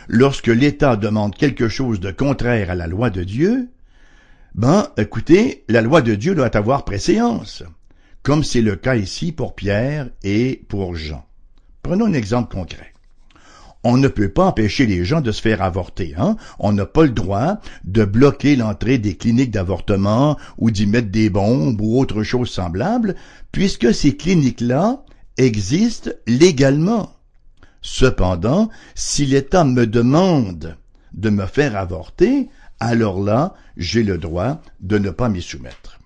Lorsque 0.07 0.47
l'État 0.47 0.95
demande 0.95 1.35
quelque 1.35 1.69
chose 1.69 1.99
de 1.99 2.11
contraire 2.11 2.69
à 2.69 2.75
la 2.75 2.85
loi 2.85 3.09
de 3.09 3.23
Dieu, 3.23 3.69
ben, 4.53 4.89
écoutez, 4.97 5.65
la 5.69 5.81
loi 5.81 6.01
de 6.01 6.13
Dieu 6.13 6.35
doit 6.35 6.55
avoir 6.55 6.85
préséance, 6.85 7.63
comme 8.21 8.43
c'est 8.43 8.61
le 8.61 8.75
cas 8.75 8.95
ici 8.95 9.31
pour 9.31 9.55
Pierre 9.55 10.09
et 10.23 10.63
pour 10.69 10.95
Jean. 10.95 11.25
Prenons 11.81 12.05
un 12.05 12.13
exemple 12.13 12.53
concret 12.53 12.93
on 13.83 13.97
ne 13.97 14.07
peut 14.07 14.29
pas 14.29 14.45
empêcher 14.45 14.85
les 14.85 15.05
gens 15.05 15.21
de 15.21 15.31
se 15.31 15.41
faire 15.41 15.61
avorter. 15.61 16.13
Hein? 16.17 16.35
On 16.59 16.71
n'a 16.71 16.85
pas 16.85 17.03
le 17.03 17.11
droit 17.11 17.59
de 17.83 18.05
bloquer 18.05 18.55
l'entrée 18.55 18.97
des 18.97 19.15
cliniques 19.15 19.51
d'avortement 19.51 20.37
ou 20.57 20.71
d'y 20.71 20.87
mettre 20.87 21.09
des 21.09 21.29
bombes 21.29 21.79
ou 21.81 21.99
autre 21.99 22.23
chose 22.23 22.49
semblable, 22.49 23.15
puisque 23.51 23.93
ces 23.93 24.15
cliniques-là 24.17 25.03
existent 25.37 26.11
légalement. 26.25 27.13
Cependant, 27.81 28.69
si 28.95 29.25
l'État 29.25 29.63
me 29.63 29.85
demande 29.85 30.77
de 31.13 31.29
me 31.29 31.45
faire 31.45 31.77
avorter, 31.77 32.49
alors 32.79 33.21
là, 33.21 33.53
j'ai 33.77 34.03
le 34.03 34.17
droit 34.17 34.61
de 34.81 34.97
ne 34.97 35.09
pas 35.09 35.29
m'y 35.29 35.41
soumettre. 35.41 35.99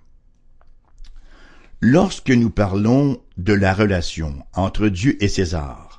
Lorsque 1.79 2.29
nous 2.29 2.51
parlons 2.51 3.19
de 3.37 3.53
la 3.53 3.73
relation 3.73 4.43
entre 4.53 4.87
Dieu 4.87 5.17
et 5.23 5.27
César, 5.27 5.90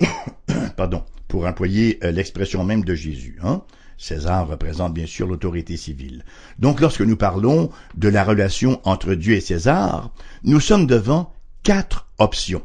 pardon, 0.76 1.04
pour 1.28 1.46
employer 1.46 1.98
euh, 2.04 2.10
l'expression 2.10 2.64
même 2.64 2.84
de 2.84 2.94
Jésus. 2.94 3.38
Hein? 3.42 3.62
César 3.98 4.48
représente 4.48 4.94
bien 4.94 5.06
sûr 5.06 5.28
l'autorité 5.28 5.76
civile. 5.76 6.24
Donc 6.58 6.80
lorsque 6.80 7.02
nous 7.02 7.16
parlons 7.16 7.70
de 7.94 8.08
la 8.08 8.24
relation 8.24 8.80
entre 8.84 9.14
Dieu 9.14 9.34
et 9.34 9.40
César, 9.40 10.12
nous 10.42 10.60
sommes 10.60 10.86
devant 10.86 11.32
quatre 11.62 12.08
options. 12.18 12.64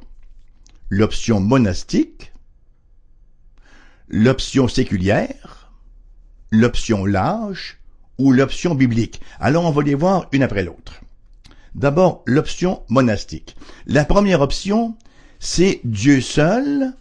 L'option 0.89 1.39
monastique, 1.39 2.31
l'option 4.07 4.67
séculière, 4.67 5.72
l'option 6.50 7.05
lâche 7.05 7.77
ou 8.17 8.31
l'option 8.31 8.74
biblique. 8.74 9.22
Alors 9.39 9.65
on 9.65 9.72
va 9.72 9.84
les 9.84 9.96
voir 9.96 10.27
une 10.31 10.43
après 10.43 10.63
l'autre. 10.63 11.01
D'abord, 11.75 12.24
l'option 12.25 12.81
monastique. 12.89 13.55
La 13.86 14.05
première 14.05 14.41
option, 14.41 14.98
c'est 15.39 15.81
Dieu 15.84 16.22
seul 16.22 16.93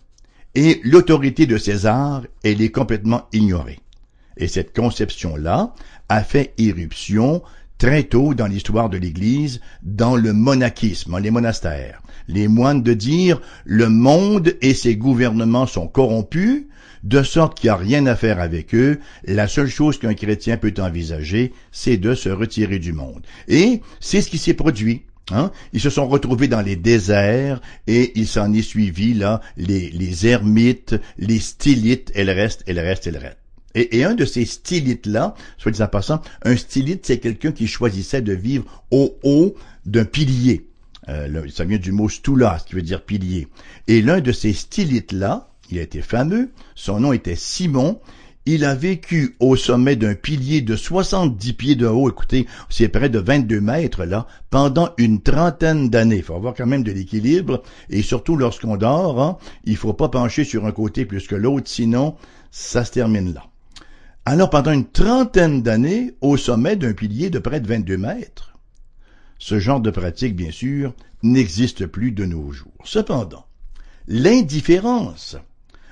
et 0.57 0.81
l'autorité 0.85 1.45
de 1.47 1.59
César, 1.59 2.23
elle 2.43 2.63
est 2.63 2.71
complètement 2.71 3.29
ignorée. 3.33 3.79
Et 4.39 4.49
cette 4.49 4.75
conception-là 4.75 5.75
a 6.09 6.25
fait 6.25 6.55
irruption 6.57 7.43
très 7.77 8.05
tôt 8.05 8.33
dans 8.33 8.47
l'histoire 8.47 8.89
de 8.89 8.97
l'Église, 8.97 9.61
dans 9.83 10.17
le 10.17 10.33
monachisme, 10.33 11.19
les 11.19 11.31
monastères. 11.31 12.01
Les 12.27 12.49
moines 12.49 12.83
de 12.83 12.95
dire 12.95 13.43
le 13.67 13.91
monde 13.91 14.57
et 14.63 14.73
ses 14.73 14.97
gouvernements 14.97 15.67
sont 15.67 15.89
corrompus, 15.89 16.65
de 17.05 17.23
sorte 17.23 17.61
qu'il 17.61 17.69
n'y 17.69 17.75
a 17.75 17.77
rien 17.77 18.07
à 18.07 18.17
faire 18.17 18.41
avec 18.41 18.75
eux. 18.75 18.99
La 19.25 19.49
seule 19.49 19.69
chose 19.69 19.99
qu'un 19.99 20.15
chrétien 20.15 20.57
peut 20.57 20.75
envisager, 20.79 21.53
c'est 21.71 21.99
de 21.99 22.15
se 22.15 22.31
retirer 22.31 22.79
du 22.79 22.95
monde. 22.95 23.23
Et 23.47 23.83
c'est 24.01 24.23
ce 24.23 24.31
qui 24.31 24.39
s'est 24.39 24.55
produit. 24.55 25.03
Hein? 25.31 25.51
Ils 25.73 25.81
se 25.81 25.91
sont 25.91 26.07
retrouvés 26.07 26.49
dans 26.49 26.61
les 26.61 26.77
déserts 26.77 27.61
et 27.87 28.13
il 28.15 28.29
s'en 28.29 28.53
est 28.53 28.63
suivi 28.63 29.13
là 29.13 29.41
les, 29.57 29.91
les 29.91 30.27
ermites, 30.27 30.95
les 31.19 31.41
stylites 31.41 32.13
et 32.15 32.25
le 32.25 32.33
reste 32.33 32.63
et 32.67 32.73
le 32.73 32.81
reste 32.81 33.07
et 33.07 33.11
le 33.11 33.19
reste. 33.19 33.39
Et, 33.77 34.05
un 34.05 34.15
de 34.15 34.25
ces 34.25 34.47
stylites-là, 34.47 35.35
soit 35.59 35.71
dit 35.71 35.83
en 35.83 35.87
passant, 35.87 36.23
un 36.45 36.57
stylite, 36.57 37.05
c'est 37.05 37.19
quelqu'un 37.19 37.53
qui 37.53 37.67
choisissait 37.67 38.23
de 38.23 38.33
vivre 38.33 38.65
au 38.91 39.19
haut 39.23 39.55
d'un 39.85 40.07
pilier. 40.07 40.67
Euh, 41.11 41.47
ça 41.55 41.65
vient 41.65 41.77
du 41.77 41.93
mot 41.93 42.09
stula, 42.09 42.59
qui 42.67 42.75
veut 42.75 42.83
dire 42.83 43.05
pilier. 43.05 43.49
Et 43.87 44.01
l'un 44.01 44.21
de 44.21 44.33
ces 44.33 44.55
stylites-là, 44.55 45.51
il 45.71 45.79
a 45.79 45.83
été 45.83 46.01
fameux, 46.01 46.51
son 46.75 47.01
nom 47.01 47.13
était 47.13 47.37
Simon, 47.37 48.01
il 48.47 48.65
a 48.65 48.77
vécu 48.77 49.37
au 49.41 49.57
sommet 49.57 49.97
d'un 49.97 50.15
pilier 50.15 50.63
de 50.63 50.77
70 50.77 51.53
pieds 51.53 51.75
de 51.75 51.87
haut, 51.87 52.09
écoutez, 52.09 52.47
c'est 52.71 52.89
près 52.89 53.09
de 53.09 53.19
22 53.19 53.61
mètres 53.61 54.05
là, 54.05 54.27
pendant 54.51 54.91
une 54.99 55.21
trentaine 55.21 55.91
d'années. 55.91 56.19
Il 56.19 56.23
faut 56.23 56.37
avoir 56.37 56.55
quand 56.55 56.67
même 56.67 56.85
de 56.85 56.93
l'équilibre, 56.93 57.63
et 57.91 58.03
surtout 58.03 58.37
lorsqu'on 58.37 58.77
dort, 58.77 59.21
hein, 59.21 59.37
il 59.65 59.77
faut 59.77 59.93
pas 59.93 60.09
pencher 60.09 60.45
sur 60.45 60.65
un 60.65 60.73
côté 60.73 61.05
plus 61.05 61.27
que 61.27 61.35
l'autre, 61.35 61.69
sinon 61.69 62.15
ça 62.53 62.85
se 62.85 62.93
termine 62.93 63.35
là. 63.35 63.43
Alors 64.25 64.51
pendant 64.51 64.73
une 64.73 64.87
trentaine 64.87 65.63
d'années, 65.63 66.15
au 66.21 66.37
sommet 66.37 66.77
d'un 66.77 66.93
pilier 66.93 67.31
de 67.31 67.41
près 67.41 67.61
de 67.61 67.67
22 67.67 67.97
mètres. 67.97 68.53
Ce 69.39 69.59
genre 69.59 69.81
de 69.81 69.91
pratique, 69.91 70.35
bien 70.35 70.51
sûr, 70.51 70.95
n'existe 71.23 71.87
plus 71.87 72.13
de 72.13 72.25
nos 72.25 72.53
jours. 72.53 72.73
Cependant, 72.85 73.45
l'indifférence 74.09 75.37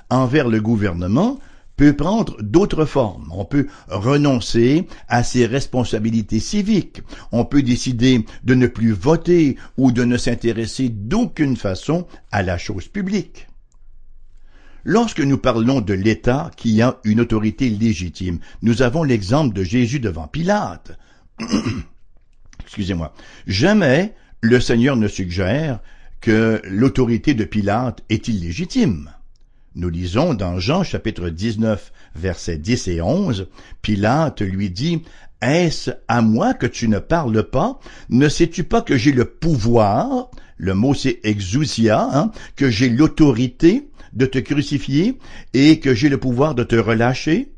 envers 0.08 0.48
le 0.48 0.60
gouvernement 0.60 1.38
peut 1.76 1.94
prendre 1.94 2.36
d'autres 2.40 2.84
formes. 2.84 3.30
On 3.32 3.44
peut 3.44 3.66
renoncer 3.88 4.86
à 5.08 5.22
ses 5.22 5.46
responsabilités 5.46 6.40
civiques. 6.40 7.02
On 7.32 7.44
peut 7.44 7.62
décider 7.62 8.24
de 8.44 8.54
ne 8.54 8.66
plus 8.66 8.92
voter 8.92 9.56
ou 9.76 9.92
de 9.92 10.04
ne 10.04 10.16
s'intéresser 10.16 10.88
d'aucune 10.88 11.56
façon 11.56 12.06
à 12.30 12.42
la 12.42 12.58
chose 12.58 12.88
publique. 12.88 13.48
Lorsque 14.84 15.20
nous 15.20 15.38
parlons 15.38 15.80
de 15.80 15.94
l'État 15.94 16.50
qui 16.56 16.82
a 16.82 17.00
une 17.04 17.20
autorité 17.20 17.70
légitime, 17.70 18.38
nous 18.60 18.82
avons 18.82 19.02
l'exemple 19.02 19.54
de 19.54 19.64
Jésus 19.64 19.98
devant 19.98 20.28
Pilate. 20.28 20.98
Excusez-moi. 22.60 23.14
Jamais 23.46 24.14
le 24.42 24.60
Seigneur 24.60 24.96
ne 24.96 25.08
suggère 25.08 25.80
que 26.20 26.60
l'autorité 26.64 27.32
de 27.32 27.44
Pilate 27.44 28.02
est 28.10 28.28
illégitime. 28.28 29.10
Nous 29.76 29.88
lisons 29.88 30.34
dans 30.34 30.60
Jean 30.60 30.84
chapitre 30.84 31.30
19 31.30 31.92
versets 32.14 32.58
10 32.58 32.86
et 32.86 33.02
11, 33.02 33.48
Pilate 33.82 34.40
lui 34.40 34.70
dit, 34.70 35.02
Est-ce 35.42 35.90
à 36.06 36.22
moi 36.22 36.54
que 36.54 36.66
tu 36.66 36.86
ne 36.86 37.00
parles 37.00 37.42
pas? 37.42 37.80
Ne 38.08 38.28
sais-tu 38.28 38.62
pas 38.62 38.82
que 38.82 38.96
j'ai 38.96 39.10
le 39.10 39.24
pouvoir, 39.24 40.30
le 40.58 40.74
mot 40.74 40.94
c'est 40.94 41.18
exousia, 41.24 42.08
hein, 42.12 42.30
que 42.54 42.70
j'ai 42.70 42.88
l'autorité 42.88 43.88
de 44.12 44.26
te 44.26 44.38
crucifier 44.38 45.18
et 45.54 45.80
que 45.80 45.92
j'ai 45.92 46.08
le 46.08 46.18
pouvoir 46.18 46.54
de 46.54 46.62
te 46.62 46.76
relâcher? 46.76 47.50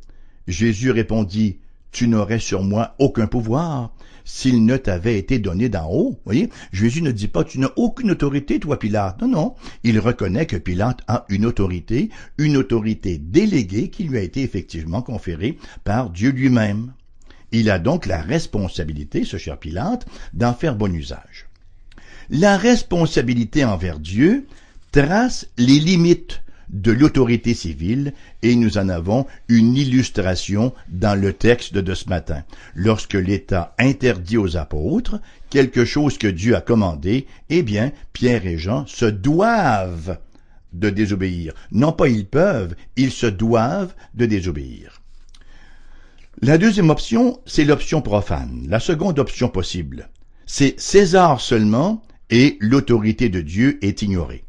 Jésus 0.49 0.93
répondit, 0.93 1.59
Tu 1.93 2.09
n'aurais 2.09 2.39
sur 2.39 2.63
moi 2.63 2.95
aucun 2.99 3.27
pouvoir 3.27 3.93
s'il 4.27 4.67
ne 4.67 4.77
t'avait 4.77 5.19
été 5.19 5.39
donné 5.39 5.71
d'en 5.71 5.89
haut. 5.89 6.21
Voyez, 6.27 6.51
Jésus 6.73 7.01
ne 7.01 7.13
dit 7.13 7.29
pas 7.29 7.45
tu 7.45 7.59
n'as 7.59 7.71
aucune 7.77 8.11
autorité, 8.11 8.61
toi 8.61 8.79
Pilate. 8.79 9.23
Non, 9.23 9.29
non. 9.29 9.55
Il 9.85 9.99
reconnaît 10.01 10.47
que 10.47 10.57
Pilate 10.57 11.01
a 11.07 11.25
une 11.31 11.47
autorité, 11.47 12.11
une 12.37 12.59
autorité 12.59 13.17
déléguée 13.17 13.89
qui 13.89 14.05
lui 14.05 14.19
a 14.19 14.23
été 14.23 14.43
effectivement 14.43 15.01
conférée 15.01 15.57
par 15.85 16.11
Dieu 16.11 16.31
lui-même. 16.31 16.93
Il 17.53 17.71
a 17.71 17.79
donc 17.79 18.07
la 18.07 18.21
responsabilité, 18.21 19.25
ce 19.25 19.39
cher 19.39 19.59
Pilate, 19.59 20.07
d'en 20.35 20.53
faire 20.53 20.75
bon 20.75 20.93
usage. 20.93 21.47
La 22.29 22.57
responsabilité 22.57 23.65
envers 23.65 24.01
Dieu 24.01 24.47
trace 24.91 25.47
les 25.57 25.79
limites 25.79 26.43
de 26.71 26.93
l'autorité 26.93 27.55
civile 27.55 28.13
et 28.43 28.57
nous 28.57 28.79
en 28.79 28.89
avons 28.89 29.27
une 29.49 29.77
illustration 29.77 30.73
dans 30.89 31.19
le 31.19 31.33
texte 31.33 31.75
de 31.75 31.95
ce 31.95 32.09
matin. 32.09 32.45
Lorsque 32.75 33.15
l'État 33.15 33.75
interdit 33.79 34.37
aux 34.37 34.57
apôtres 34.57 35.21
quelque 35.51 35.85
chose 35.85 36.19
que 36.19 36.27
Dieu 36.27 36.57
a 36.57 36.61
commandé, 36.61 37.27
eh 37.51 37.63
bien, 37.63 37.93
Pierre 38.13 38.47
et 38.47 38.59
Jean 38.59 38.87
se 38.87 39.07
doivent 39.07 40.19
de 40.73 40.91
désobéir. 40.91 41.55
Non 41.71 41.93
pas 41.93 42.09
ils 42.09 42.27
peuvent, 42.27 42.75
ils 42.97 43.13
se 43.13 43.27
doivent 43.27 43.95
de 44.15 44.27
désobéir. 44.27 45.01
La 46.43 46.59
deuxième 46.59 46.91
option, 46.91 47.41
c'est 47.47 47.65
l'option 47.65 48.03
profane. 48.03 48.67
La 48.69 48.79
seconde 48.79 49.19
option 49.19 49.49
possible, 49.49 50.11
c'est 50.45 50.79
César 50.79 51.41
seulement 51.41 52.03
et 52.29 52.59
l'autorité 52.61 53.29
de 53.29 53.41
Dieu 53.41 53.79
est 53.83 54.03
ignorée. 54.03 54.45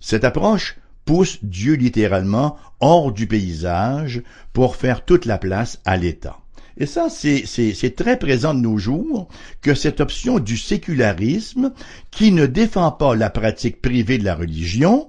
Cette 0.00 0.24
approche 0.24 0.77
pousse 1.08 1.38
Dieu 1.42 1.72
littéralement 1.72 2.58
hors 2.80 3.12
du 3.12 3.26
paysage 3.26 4.20
pour 4.52 4.76
faire 4.76 5.06
toute 5.06 5.24
la 5.24 5.38
place 5.38 5.80
à 5.86 5.96
l'État. 5.96 6.36
Et 6.76 6.84
ça, 6.84 7.08
c'est 7.08 7.94
très 7.96 8.18
présent 8.18 8.52
de 8.52 8.60
nos 8.60 8.76
jours 8.76 9.26
que 9.62 9.74
cette 9.74 10.02
option 10.02 10.38
du 10.38 10.58
sécularisme 10.58 11.72
qui 12.10 12.30
ne 12.30 12.44
défend 12.44 12.92
pas 12.92 13.16
la 13.16 13.30
pratique 13.30 13.80
privée 13.80 14.18
de 14.18 14.24
la 14.24 14.34
religion, 14.34 15.08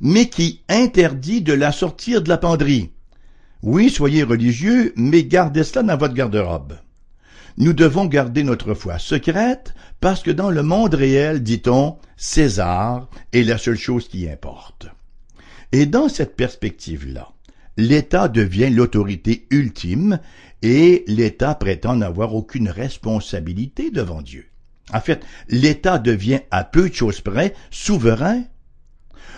mais 0.00 0.28
qui 0.28 0.62
interdit 0.68 1.42
de 1.42 1.52
la 1.52 1.70
sortir 1.70 2.22
de 2.22 2.28
la 2.28 2.36
penderie. 2.36 2.90
Oui, 3.62 3.88
soyez 3.88 4.24
religieux, 4.24 4.92
mais 4.96 5.22
gardez 5.22 5.62
cela 5.62 5.84
dans 5.84 5.96
votre 5.96 6.14
garde-robe. 6.14 6.74
Nous 7.56 7.72
devons 7.72 8.06
garder 8.06 8.42
notre 8.42 8.74
foi 8.74 8.98
secrète 8.98 9.74
parce 10.00 10.24
que 10.24 10.32
dans 10.32 10.50
le 10.50 10.64
monde 10.64 10.94
réel, 10.94 11.44
dit-on, 11.44 11.98
César 12.16 13.08
est 13.32 13.44
la 13.44 13.58
seule 13.58 13.78
chose 13.78 14.08
qui 14.08 14.28
importe. 14.28 14.88
Et 15.72 15.86
dans 15.86 16.08
cette 16.08 16.36
perspective-là, 16.36 17.32
l'État 17.76 18.28
devient 18.28 18.70
l'autorité 18.70 19.46
ultime 19.50 20.18
et 20.62 21.04
l'État 21.06 21.54
prétend 21.54 21.96
n'avoir 21.96 22.34
aucune 22.34 22.68
responsabilité 22.68 23.90
devant 23.90 24.20
Dieu. 24.20 24.46
En 24.92 25.00
fait, 25.00 25.24
l'État 25.48 25.98
devient 25.98 26.40
à 26.50 26.64
peu 26.64 26.88
de 26.88 26.94
choses 26.94 27.20
près 27.20 27.54
souverain. 27.70 28.42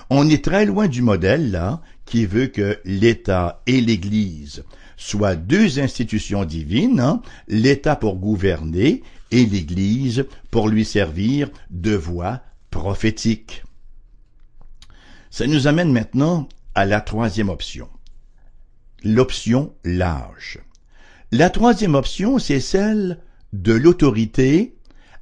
On 0.09 0.29
est 0.29 0.45
très 0.45 0.65
loin 0.65 0.89
du 0.89 1.03
modèle, 1.03 1.51
là, 1.51 1.83
qui 2.07 2.27
veut 2.27 2.47
que 2.47 2.79
l'État 2.85 3.63
et 3.67 3.81
l'Église 3.81 4.65
soient 4.97 5.37
deux 5.37 5.81
institutions 5.81 6.45
divines, 6.45 7.01
hein, 7.01 7.23
l'État 7.49 7.97
pour 7.97 8.17
gouverner 8.17 9.03
et 9.31 9.45
l'Église 9.45 10.27
pour 10.51 10.69
lui 10.69 10.85
servir 10.85 11.51
de 11.71 11.95
voix 11.95 12.41
prophétique. 12.71 13.65
Ça 15.33 15.47
nous 15.47 15.67
amène 15.67 15.91
maintenant 15.91 16.47
à 16.75 16.85
la 16.85 17.01
troisième 17.01 17.49
option. 17.49 17.89
L'option 19.03 19.73
large. 19.83 20.59
La 21.33 21.49
troisième 21.49 21.95
option, 21.95 22.39
c'est 22.39 22.61
celle 22.61 23.19
de 23.55 23.73
l'autorité 23.73 24.75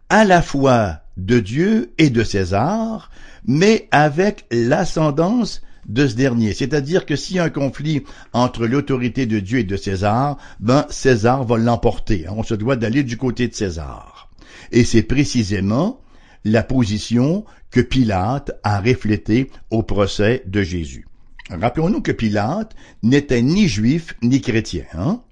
à 0.09 0.25
la 0.25 0.43
fois 0.43 1.03
de 1.17 1.39
Dieu 1.39 1.93
et 1.97 2.11
de 2.11 2.25
César, 2.25 3.13
mais 3.47 3.87
avec 3.93 4.47
l'ascendance 4.51 5.63
de 5.87 6.09
ce 6.09 6.17
dernier. 6.17 6.55
C'est-à-dire 6.55 7.07
que 7.07 7.15
s'il 7.15 7.37
y 7.37 7.39
a 7.39 7.45
un 7.45 7.51
conflit 7.51 8.03
entre 8.33 8.67
l'autorité 8.67 9.27
de 9.27 9.39
Dieu 9.39 9.61
et 9.61 9.65
de 9.65 9.77
César, 9.77 10.39
ben 10.59 10.87
César 10.91 11.45
va 11.45 11.57
l'emporter. 11.57 12.27
On 12.29 12.43
se 12.43 12.55
doit 12.55 12.75
d'aller 12.75 13.05
du 13.05 13.17
côté 13.17 13.47
de 13.47 13.55
César. 13.55 14.29
Et 14.73 14.83
c'est 14.83 15.05
précisément 15.05 16.01
la 16.45 16.63
position 16.63 17.45
que 17.71 17.81
Pilate 17.81 18.53
a 18.63 18.81
reflétée 18.81 19.51
au 19.71 19.83
procès 19.83 20.43
de 20.47 20.63
Jésus. 20.63 21.07
Rappelons-nous 21.51 22.01
que 22.01 22.13
Pilate 22.13 22.75
n'était 23.03 23.43
ni 23.43 23.69
juif 23.69 24.15
ni 24.23 24.41
chrétien. 24.41 24.85
Hein? 24.95 25.23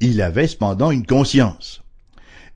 Il 0.00 0.22
avait 0.22 0.46
cependant 0.46 0.90
une 0.90 1.06
conscience. 1.06 1.82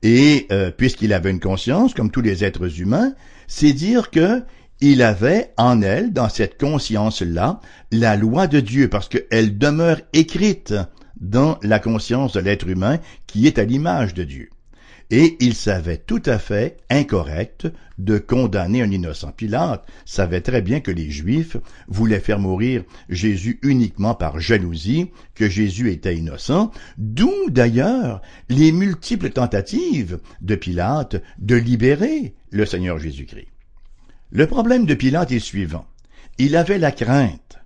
Et 0.01 0.47
euh, 0.51 0.71
puisqu'il 0.71 1.13
avait 1.13 1.31
une 1.31 1.39
conscience, 1.39 1.93
comme 1.93 2.11
tous 2.11 2.21
les 2.21 2.43
êtres 2.43 2.79
humains, 2.79 3.13
c'est 3.47 3.73
dire 3.73 4.09
que 4.09 4.43
il 4.81 5.01
avait 5.01 5.53
en 5.55 5.81
elle, 5.81 6.11
dans 6.11 6.27
cette 6.27 6.59
conscience-là, 6.59 7.61
la 7.91 8.17
loi 8.17 8.47
de 8.47 8.59
Dieu, 8.59 8.89
parce 8.89 9.07
qu'elle 9.07 9.57
demeure 9.57 10.01
écrite 10.11 10.73
dans 11.21 11.57
la 11.61 11.79
conscience 11.79 12.33
de 12.33 12.41
l'être 12.41 12.67
humain 12.67 12.99
qui 13.25 13.47
est 13.47 13.59
à 13.59 13.63
l'image 13.63 14.13
de 14.13 14.25
Dieu 14.25 14.49
et 15.15 15.37
il 15.41 15.53
savait 15.53 15.99
tout 15.99 16.23
à 16.25 16.39
fait 16.39 16.77
incorrect 16.89 17.67
de 17.99 18.17
condamner 18.17 18.81
un 18.81 18.89
innocent. 18.89 19.31
Pilate 19.31 19.85
savait 20.05 20.41
très 20.41 20.63
bien 20.63 20.79
que 20.79 20.89
les 20.89 21.11
Juifs 21.11 21.55
voulaient 21.87 22.19
faire 22.19 22.39
mourir 22.39 22.83
Jésus 23.09 23.59
uniquement 23.61 24.15
par 24.15 24.39
jalousie, 24.39 25.11
que 25.35 25.47
Jésus 25.47 25.91
était 25.91 26.17
innocent, 26.17 26.71
d'où 26.97 27.31
d'ailleurs 27.49 28.23
les 28.49 28.71
multiples 28.71 29.29
tentatives 29.29 30.19
de 30.41 30.55
Pilate 30.55 31.21
de 31.37 31.57
libérer 31.57 32.33
le 32.49 32.65
Seigneur 32.65 32.97
Jésus-Christ. 32.97 33.49
Le 34.31 34.47
problème 34.47 34.87
de 34.87 34.95
Pilate 34.95 35.31
est 35.31 35.37
suivant. 35.37 35.85
Il 36.39 36.55
avait 36.55 36.79
la 36.79 36.91
crainte, 36.91 37.59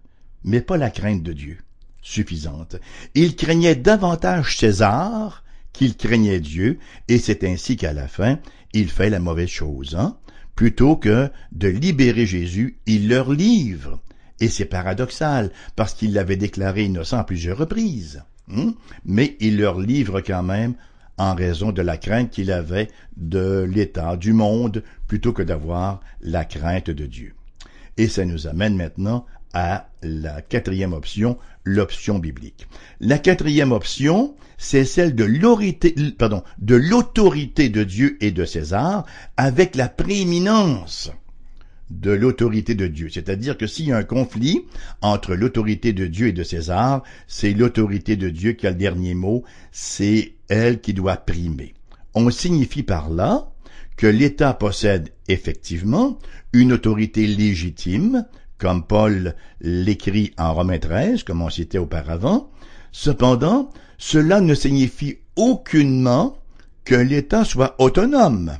mais 0.44 0.60
pas 0.60 0.76
la 0.76 0.90
crainte 0.90 1.24
de 1.24 1.32
Dieu 1.32 1.60
suffisante. 2.02 2.76
Il 3.16 3.38
craignait 3.38 3.76
davantage 3.76 4.58
César 4.58 5.46
qu'il 5.78 5.96
craignait 5.96 6.40
Dieu, 6.40 6.80
et 7.08 7.20
c'est 7.20 7.44
ainsi 7.44 7.78
qu'à 7.78 7.94
la 7.94 8.08
fin, 8.08 8.40
il 8.74 8.90
fait 8.90 9.10
la 9.10 9.20
mauvaise 9.20 9.50
chose. 9.50 9.96
Hein? 9.96 10.18
Plutôt 10.56 10.96
que 10.96 11.30
de 11.52 11.68
libérer 11.68 12.26
Jésus, 12.26 12.80
il 12.88 13.10
leur 13.10 13.32
livre. 13.32 14.00
Et 14.40 14.50
c'est 14.50 14.66
paradoxal, 14.66 15.52
parce 15.76 15.94
qu'il 15.94 16.14
l'avait 16.14 16.36
déclaré 16.36 16.86
innocent 16.86 17.18
à 17.18 17.24
plusieurs 17.24 17.60
reprises. 17.60 18.24
Hein? 18.52 18.74
Mais 19.06 19.38
il 19.40 19.58
leur 19.58 19.80
livre 19.80 20.22
quand 20.22 20.44
même 20.44 20.74
en 21.18 21.36
raison 21.36 21.72
de 21.72 21.82
la 21.82 21.98
crainte 21.98 22.32
qu'il 22.32 22.52
avait 22.52 22.90
de 23.16 23.68
l'état 23.72 24.18
du 24.18 24.34
monde, 24.34 24.84
plutôt 25.08 25.34
que 25.34 25.44
d'avoir 25.44 26.02
la 26.22 26.44
crainte 26.44 26.90
de 26.90 27.06
Dieu. 27.06 27.34
Et 27.98 28.08
ça 28.08 28.26
nous 28.26 28.48
amène 28.48 28.76
maintenant 28.76 29.26
à 29.54 29.90
la 30.02 30.42
quatrième 30.42 30.94
option, 30.94 31.38
l'option 31.68 32.18
biblique. 32.18 32.68
La 33.00 33.20
quatrième 33.20 33.72
option, 33.72 34.36
c'est 34.58 34.86
celle 34.86 35.16
de 35.16 35.24
l'autorité, 35.24 35.92
de 37.70 37.84
Dieu 37.84 38.18
et 38.22 38.32
de 38.32 38.46
César 38.46 39.06
avec 39.36 39.76
la 39.76 39.90
prééminence 39.90 41.12
de 41.90 42.12
l'autorité 42.12 42.76
de 42.76 42.88
Dieu. 42.88 43.10
C'est-à-dire 43.10 43.58
que 43.58 43.68
s'il 43.68 43.88
y 43.88 43.92
a 43.92 43.98
un 43.98 44.04
conflit 44.04 44.66
entre 45.02 45.36
l'autorité 45.36 45.94
de 45.94 46.08
Dieu 46.08 46.28
et 46.28 46.34
de 46.34 46.44
César, 46.44 47.04
c'est 47.28 47.54
l'autorité 47.54 48.16
de 48.16 48.30
Dieu 48.30 48.54
qui 48.54 48.68
a 48.68 48.72
le 48.72 48.78
dernier 48.78 49.14
mot, 49.14 49.44
c'est 49.72 50.34
elle 50.50 50.82
qui 50.82 50.94
doit 50.94 51.18
primer. 51.18 51.74
On 52.14 52.30
signifie 52.30 52.84
par 52.84 53.10
là 53.10 53.52
que 53.96 54.08
l'État 54.08 54.54
possède 54.54 55.10
effectivement 55.28 56.20
une 56.54 56.74
autorité 56.74 57.28
légitime, 57.28 58.26
comme 58.58 58.84
Paul 58.84 59.36
l'écrit 59.62 60.34
en 60.38 60.54
Romains 60.54 60.80
13, 60.80 61.24
comme 61.24 61.42
on 61.42 61.50
citait 61.50 61.78
auparavant. 61.78 62.50
Cependant, 62.92 63.70
cela 63.98 64.42
ne 64.42 64.56
signifie 64.56 65.20
aucunement 65.36 66.38
que 66.84 66.96
l'État 66.96 67.46
soit 67.46 67.76
autonome. 67.80 68.58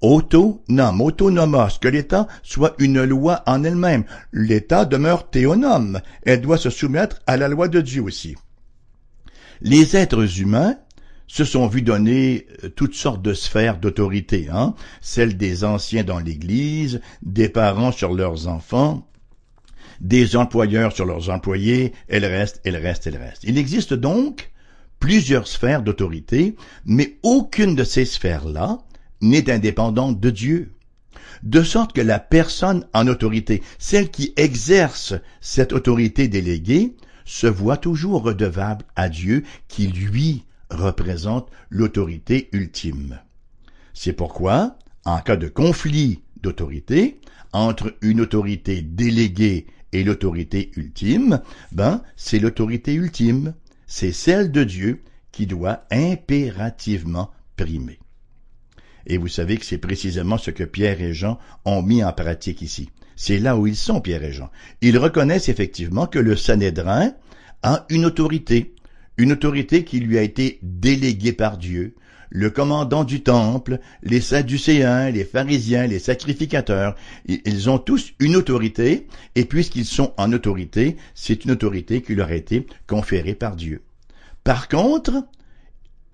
Autonome, 0.00 1.00
autonomos, 1.02 1.78
que 1.78 1.88
l'État 1.88 2.26
soit 2.42 2.74
une 2.78 3.02
loi 3.02 3.42
en 3.46 3.64
elle-même. 3.64 4.04
L'État 4.32 4.86
demeure 4.86 5.28
théonome. 5.28 6.00
Elle 6.22 6.40
doit 6.40 6.56
se 6.56 6.70
soumettre 6.70 7.20
à 7.26 7.36
la 7.36 7.48
loi 7.48 7.68
de 7.68 7.80
Dieu 7.80 8.02
aussi. 8.02 8.36
Les 9.60 9.96
êtres 9.96 10.40
humains 10.40 10.76
se 11.30 11.44
sont 11.44 11.68
vus 11.68 11.82
donner 11.82 12.48
euh, 12.64 12.70
toutes 12.70 12.94
sortes 12.94 13.22
de 13.22 13.34
sphères 13.34 13.78
d'autorité, 13.78 14.48
hein, 14.52 14.74
celles 15.00 15.36
des 15.36 15.62
anciens 15.62 16.02
dans 16.02 16.18
l'Église, 16.18 17.00
des 17.22 17.48
parents 17.48 17.92
sur 17.92 18.12
leurs 18.14 18.48
enfants, 18.48 19.08
des 20.00 20.34
employeurs 20.34 20.92
sur 20.92 21.04
leurs 21.04 21.30
employés, 21.30 21.92
et 22.08 22.18
reste, 22.18 22.60
et 22.64 22.72
le 22.72 22.78
reste, 22.78 23.06
et 23.06 23.12
le 23.12 23.18
reste. 23.18 23.44
Il 23.44 23.58
existe 23.58 23.94
donc 23.94 24.50
plusieurs 24.98 25.46
sphères 25.46 25.82
d'autorité, 25.82 26.56
mais 26.84 27.18
aucune 27.22 27.76
de 27.76 27.84
ces 27.84 28.06
sphères-là 28.06 28.78
n'est 29.20 29.52
indépendante 29.52 30.18
de 30.18 30.30
Dieu. 30.30 30.72
De 31.44 31.62
sorte 31.62 31.92
que 31.92 32.00
la 32.00 32.18
personne 32.18 32.86
en 32.92 33.06
autorité, 33.06 33.62
celle 33.78 34.10
qui 34.10 34.32
exerce 34.36 35.14
cette 35.40 35.72
autorité 35.72 36.26
déléguée, 36.26 36.96
se 37.24 37.46
voit 37.46 37.76
toujours 37.76 38.24
redevable 38.24 38.84
à 38.96 39.08
Dieu 39.08 39.44
qui 39.68 39.86
lui 39.86 40.42
représente 40.70 41.50
l'autorité 41.68 42.48
ultime. 42.52 43.20
C'est 43.92 44.12
pourquoi, 44.12 44.76
en 45.04 45.18
cas 45.18 45.36
de 45.36 45.48
conflit 45.48 46.22
d'autorité 46.42 47.20
entre 47.52 47.94
une 48.00 48.20
autorité 48.20 48.82
déléguée 48.82 49.66
et 49.92 50.04
l'autorité 50.04 50.70
ultime, 50.76 51.40
ben, 51.72 52.02
c'est 52.16 52.38
l'autorité 52.38 52.94
ultime, 52.94 53.54
c'est 53.86 54.12
celle 54.12 54.52
de 54.52 54.64
Dieu 54.64 55.02
qui 55.32 55.46
doit 55.46 55.84
impérativement 55.90 57.30
primer. 57.56 57.98
Et 59.06 59.16
vous 59.16 59.28
savez 59.28 59.56
que 59.56 59.64
c'est 59.64 59.78
précisément 59.78 60.38
ce 60.38 60.50
que 60.50 60.64
Pierre 60.64 61.00
et 61.00 61.14
Jean 61.14 61.38
ont 61.64 61.82
mis 61.82 62.04
en 62.04 62.12
pratique 62.12 62.62
ici. 62.62 62.90
C'est 63.16 63.38
là 63.38 63.56
où 63.56 63.66
ils 63.66 63.76
sont, 63.76 64.00
Pierre 64.00 64.24
et 64.24 64.32
Jean. 64.32 64.50
Ils 64.80 64.98
reconnaissent 64.98 65.48
effectivement 65.48 66.06
que 66.06 66.18
le 66.18 66.36
Sanhédrin 66.36 67.12
a 67.62 67.84
une 67.90 68.06
autorité, 68.06 68.74
une 69.20 69.32
autorité 69.32 69.84
qui 69.84 70.00
lui 70.00 70.16
a 70.16 70.22
été 70.22 70.58
déléguée 70.62 71.34
par 71.34 71.58
Dieu, 71.58 71.94
le 72.30 72.48
commandant 72.48 73.04
du 73.04 73.22
temple, 73.22 73.78
les 74.02 74.22
sadducéens, 74.22 75.10
les 75.10 75.24
pharisiens, 75.24 75.86
les 75.86 75.98
sacrificateurs, 75.98 76.94
ils 77.26 77.68
ont 77.68 77.78
tous 77.78 78.14
une 78.18 78.34
autorité, 78.34 79.08
et 79.34 79.44
puisqu'ils 79.44 79.84
sont 79.84 80.14
en 80.16 80.32
autorité, 80.32 80.96
c'est 81.14 81.44
une 81.44 81.50
autorité 81.50 82.00
qui 82.00 82.14
leur 82.14 82.28
a 82.28 82.34
été 82.34 82.66
conférée 82.86 83.34
par 83.34 83.56
Dieu. 83.56 83.82
Par 84.42 84.68
contre, 84.68 85.26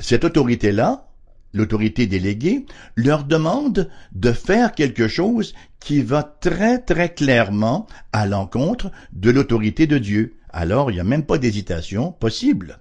cette 0.01 0.25
autorité-là, 0.25 1.09
l'autorité 1.55 2.09
déléguée, 2.09 2.67
leur 2.97 3.23
demande 3.23 3.89
de 4.11 4.33
faire 4.33 4.73
quelque 4.73 5.07
chose 5.07 5.55
qui 5.79 6.03
va 6.03 6.25
très 6.25 6.81
très 6.81 7.15
clairement 7.15 7.87
à 8.13 8.27
l'encontre 8.27 8.91
de 9.13 9.31
l'autorité 9.31 9.87
de 9.87 9.99
Dieu. 9.99 10.35
Alors 10.51 10.91
il 10.91 10.95
n'y 10.95 11.01
a 11.01 11.05
même 11.05 11.25
pas 11.25 11.39
d'hésitation 11.39 12.11
possible. 12.11 12.81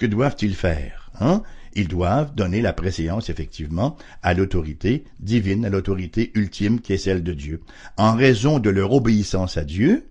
Que 0.00 0.06
doivent-ils 0.06 0.54
faire 0.54 1.10
hein? 1.20 1.42
Ils 1.74 1.86
doivent 1.86 2.34
donner 2.34 2.62
la 2.62 2.72
préséance 2.72 3.28
effectivement 3.28 3.98
à 4.22 4.32
l'autorité 4.32 5.04
divine, 5.20 5.66
à 5.66 5.68
l'autorité 5.68 6.30
ultime 6.34 6.80
qui 6.80 6.94
est 6.94 6.96
celle 6.96 7.22
de 7.22 7.34
Dieu. 7.34 7.60
En 7.98 8.14
raison 8.14 8.60
de 8.60 8.70
leur 8.70 8.94
obéissance 8.94 9.58
à 9.58 9.64
Dieu, 9.64 10.06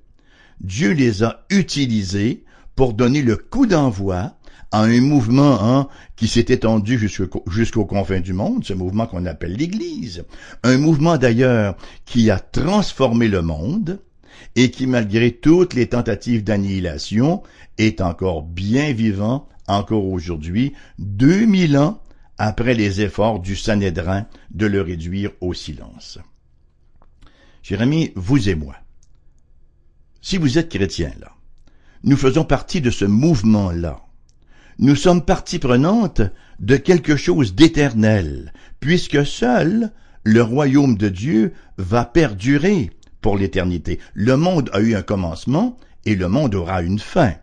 Dieu 0.61 0.91
les 0.91 1.23
a 1.23 1.43
utilisés 1.49 2.43
pour 2.75 2.93
donner 2.93 3.23
le 3.23 3.35
coup 3.35 3.65
d'envoi 3.65 4.35
à 4.71 4.83
un 4.83 5.01
mouvement 5.01 5.57
hein, 5.59 5.87
qui 6.15 6.27
s'est 6.27 6.45
étendu 6.49 6.99
jusqu'aux 6.99 7.85
confins 7.85 8.19
du 8.19 8.33
monde, 8.33 8.63
ce 8.63 8.73
mouvement 8.73 9.07
qu'on 9.07 9.25
appelle 9.25 9.53
l'Église. 9.53 10.23
Un 10.61 10.77
mouvement 10.77 11.17
d'ailleurs 11.17 11.75
qui 12.05 12.29
a 12.29 12.39
transformé 12.39 13.27
le 13.27 13.41
monde 13.41 13.99
et 14.55 14.69
qui, 14.69 14.85
malgré 14.85 15.31
toutes 15.31 15.73
les 15.73 15.87
tentatives 15.87 16.43
d'annihilation, 16.43 17.41
est 17.79 18.01
encore 18.01 18.43
bien 18.43 18.93
vivant, 18.93 19.49
encore 19.69 20.05
aujourd'hui, 20.05 20.73
2000 20.99 21.77
ans 21.77 22.01
après 22.37 22.73
les 22.73 23.01
efforts 23.01 23.39
du 23.39 23.55
Sanhédrin 23.55 24.25
de 24.51 24.65
le 24.65 24.81
réduire 24.81 25.31
au 25.41 25.53
silence. 25.53 26.19
Jérémie, 27.63 28.11
vous 28.15 28.49
et 28.49 28.55
moi, 28.55 28.75
si 30.21 30.37
vous 30.37 30.57
êtes 30.57 30.69
chrétien 30.69 31.11
là, 31.19 31.31
nous 32.03 32.17
faisons 32.17 32.45
partie 32.45 32.81
de 32.81 32.89
ce 32.89 33.05
mouvement-là 33.05 34.01
nous 34.79 34.95
sommes 34.95 35.25
partie 35.25 35.59
prenante 35.59 36.21
de 36.59 36.77
quelque 36.77 37.17
chose 37.17 37.53
d'éternel, 37.53 38.53
puisque 38.79 39.25
seul 39.25 39.91
le 40.23 40.41
royaume 40.41 40.97
de 40.97 41.09
Dieu 41.09 41.53
va 41.77 42.05
perdurer 42.05 42.89
pour 43.19 43.37
l'éternité. 43.37 43.99
Le 44.13 44.37
monde 44.37 44.69
a 44.71 44.79
eu 44.79 44.95
un 44.95 45.01
commencement 45.01 45.77
et 46.05 46.15
le 46.15 46.29
monde 46.29 46.55
aura 46.55 46.81
une 46.81 46.99
fin. 46.99 47.33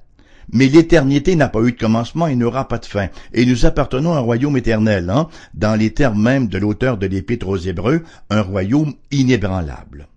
Mais 0.53 0.69
l'éternité 0.69 1.35
n'a 1.35 1.49
pas 1.49 1.61
eu 1.63 1.73
de 1.73 1.79
commencement 1.79 2.27
et 2.27 2.37
n'aura 2.37 2.69
pas 2.69 2.79
de 2.79 2.87
fin. 2.87 3.09
Et 3.33 3.45
nous 3.47 3.67
appartenons 3.67 4.13
à 4.13 4.19
un 4.19 4.21
royaume 4.21 4.57
éternel, 4.57 5.11
hein, 5.11 5.29
dans 5.55 5.75
les 5.75 5.93
termes 5.93 6.23
même 6.23 6.49
de 6.49 6.59
l'auteur 6.59 6.99
de 6.99 7.07
l'Épître 7.07 7.49
aux 7.49 7.57
Hébreux, 7.57 8.03
un 8.31 8.43
royaume 8.43 8.95
inébranlable. 9.11 10.09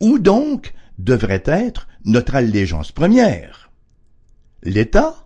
Où 0.00 0.18
donc 0.18 0.74
devrait 0.98 1.44
être 1.46 1.88
notre 2.04 2.34
allégeance 2.34 2.92
première? 2.92 3.70
L'État? 4.62 5.24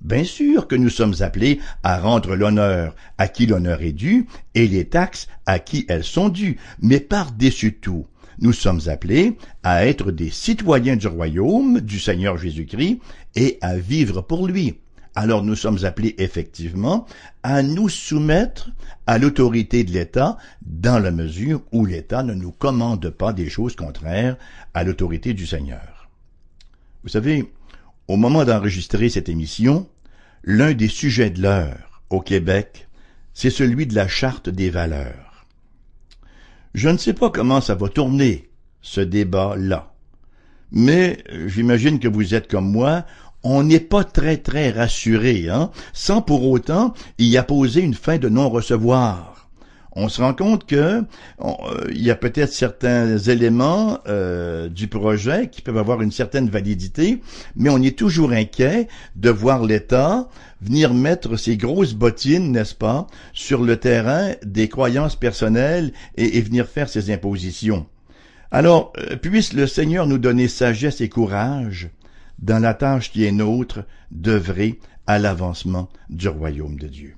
Bien 0.00 0.24
sûr 0.24 0.68
que 0.68 0.76
nous 0.76 0.90
sommes 0.90 1.14
appelés 1.20 1.60
à 1.82 1.98
rendre 1.98 2.36
l'honneur 2.36 2.94
à 3.16 3.26
qui 3.26 3.46
l'honneur 3.46 3.80
est 3.80 3.92
dû 3.92 4.26
et 4.54 4.68
les 4.68 4.84
taxes 4.84 5.28
à 5.46 5.58
qui 5.58 5.86
elles 5.88 6.04
sont 6.04 6.28
dues, 6.28 6.58
mais 6.82 7.00
par-dessus 7.00 7.78
tout, 7.80 8.06
nous 8.38 8.52
sommes 8.52 8.80
appelés 8.86 9.36
à 9.62 9.86
être 9.86 10.10
des 10.10 10.30
citoyens 10.30 10.96
du 10.96 11.06
royaume 11.06 11.80
du 11.80 11.98
Seigneur 11.98 12.38
Jésus-Christ 12.38 13.00
et 13.36 13.58
à 13.60 13.76
vivre 13.76 14.22
pour 14.22 14.46
lui. 14.46 14.78
Alors 15.14 15.44
nous 15.44 15.54
sommes 15.54 15.84
appelés 15.84 16.14
effectivement 16.18 17.06
à 17.42 17.62
nous 17.62 17.88
soumettre 17.88 18.70
à 19.06 19.18
l'autorité 19.18 19.84
de 19.84 19.92
l'État 19.92 20.38
dans 20.62 20.98
la 20.98 21.10
mesure 21.10 21.62
où 21.72 21.86
l'État 21.86 22.22
ne 22.22 22.34
nous 22.34 22.50
commande 22.50 23.10
pas 23.10 23.32
des 23.32 23.48
choses 23.48 23.76
contraires 23.76 24.36
à 24.74 24.82
l'autorité 24.82 25.34
du 25.34 25.46
Seigneur. 25.46 26.08
Vous 27.02 27.10
savez, 27.10 27.52
au 28.08 28.16
moment 28.16 28.44
d'enregistrer 28.44 29.08
cette 29.08 29.28
émission, 29.28 29.88
L'un 30.46 30.74
des 30.74 30.88
sujets 30.88 31.30
de 31.30 31.40
l'heure 31.40 32.02
au 32.10 32.20
Québec, 32.20 32.86
c'est 33.32 33.48
celui 33.48 33.86
de 33.86 33.94
la 33.94 34.08
charte 34.08 34.50
des 34.50 34.68
valeurs. 34.68 35.23
Je 36.74 36.88
ne 36.88 36.98
sais 36.98 37.14
pas 37.14 37.30
comment 37.30 37.60
ça 37.60 37.76
va 37.76 37.88
tourner, 37.88 38.50
ce 38.82 39.00
débat-là. 39.00 39.94
Mais 40.72 41.22
j'imagine 41.46 42.00
que 42.00 42.08
vous 42.08 42.34
êtes 42.34 42.50
comme 42.50 42.70
moi, 42.70 43.04
on 43.44 43.62
n'est 43.62 43.78
pas 43.78 44.02
très 44.02 44.38
très 44.38 44.70
rassuré, 44.70 45.48
hein, 45.48 45.70
sans 45.92 46.20
pour 46.20 46.50
autant 46.50 46.94
y 47.18 47.36
apposer 47.36 47.80
une 47.80 47.94
fin 47.94 48.18
de 48.18 48.28
non-recevoir 48.28 49.33
on 49.96 50.08
se 50.08 50.20
rend 50.20 50.34
compte 50.34 50.66
que 50.66 50.74
euh, 50.74 51.04
il 51.90 52.02
y 52.02 52.10
a 52.10 52.16
peut-être 52.16 52.52
certains 52.52 53.16
éléments 53.16 53.98
euh, 54.06 54.68
du 54.68 54.88
projet 54.88 55.48
qui 55.48 55.62
peuvent 55.62 55.78
avoir 55.78 56.02
une 56.02 56.12
certaine 56.12 56.48
validité, 56.48 57.20
mais 57.56 57.70
on 57.70 57.80
est 57.80 57.96
toujours 57.96 58.32
inquiet 58.32 58.88
de 59.16 59.30
voir 59.30 59.64
l'État 59.64 60.28
venir 60.60 60.94
mettre 60.94 61.36
ses 61.36 61.56
grosses 61.56 61.94
bottines, 61.94 62.50
n'est-ce 62.50 62.74
pas, 62.74 63.06
sur 63.32 63.62
le 63.62 63.76
terrain 63.76 64.32
des 64.44 64.68
croyances 64.68 65.16
personnelles 65.16 65.92
et, 66.16 66.40
venir 66.40 66.66
faire 66.66 66.88
ses 66.88 67.12
impositions. 67.12 67.86
Alors, 68.50 68.92
euh, 68.98 69.16
puisse 69.16 69.52
le 69.52 69.66
Seigneur 69.66 70.06
nous 70.06 70.18
donner 70.18 70.48
sagesse 70.48 71.00
et 71.00 71.08
courage 71.08 71.90
dans 72.38 72.58
la 72.58 72.74
tâche 72.74 73.12
qui 73.12 73.24
est 73.24 73.32
nôtre 73.32 73.84
d'œuvrer 74.10 74.80
à 75.06 75.18
l'avancement 75.18 75.88
du 76.08 76.28
royaume 76.28 76.78
de 76.78 76.88
Dieu 76.88 77.16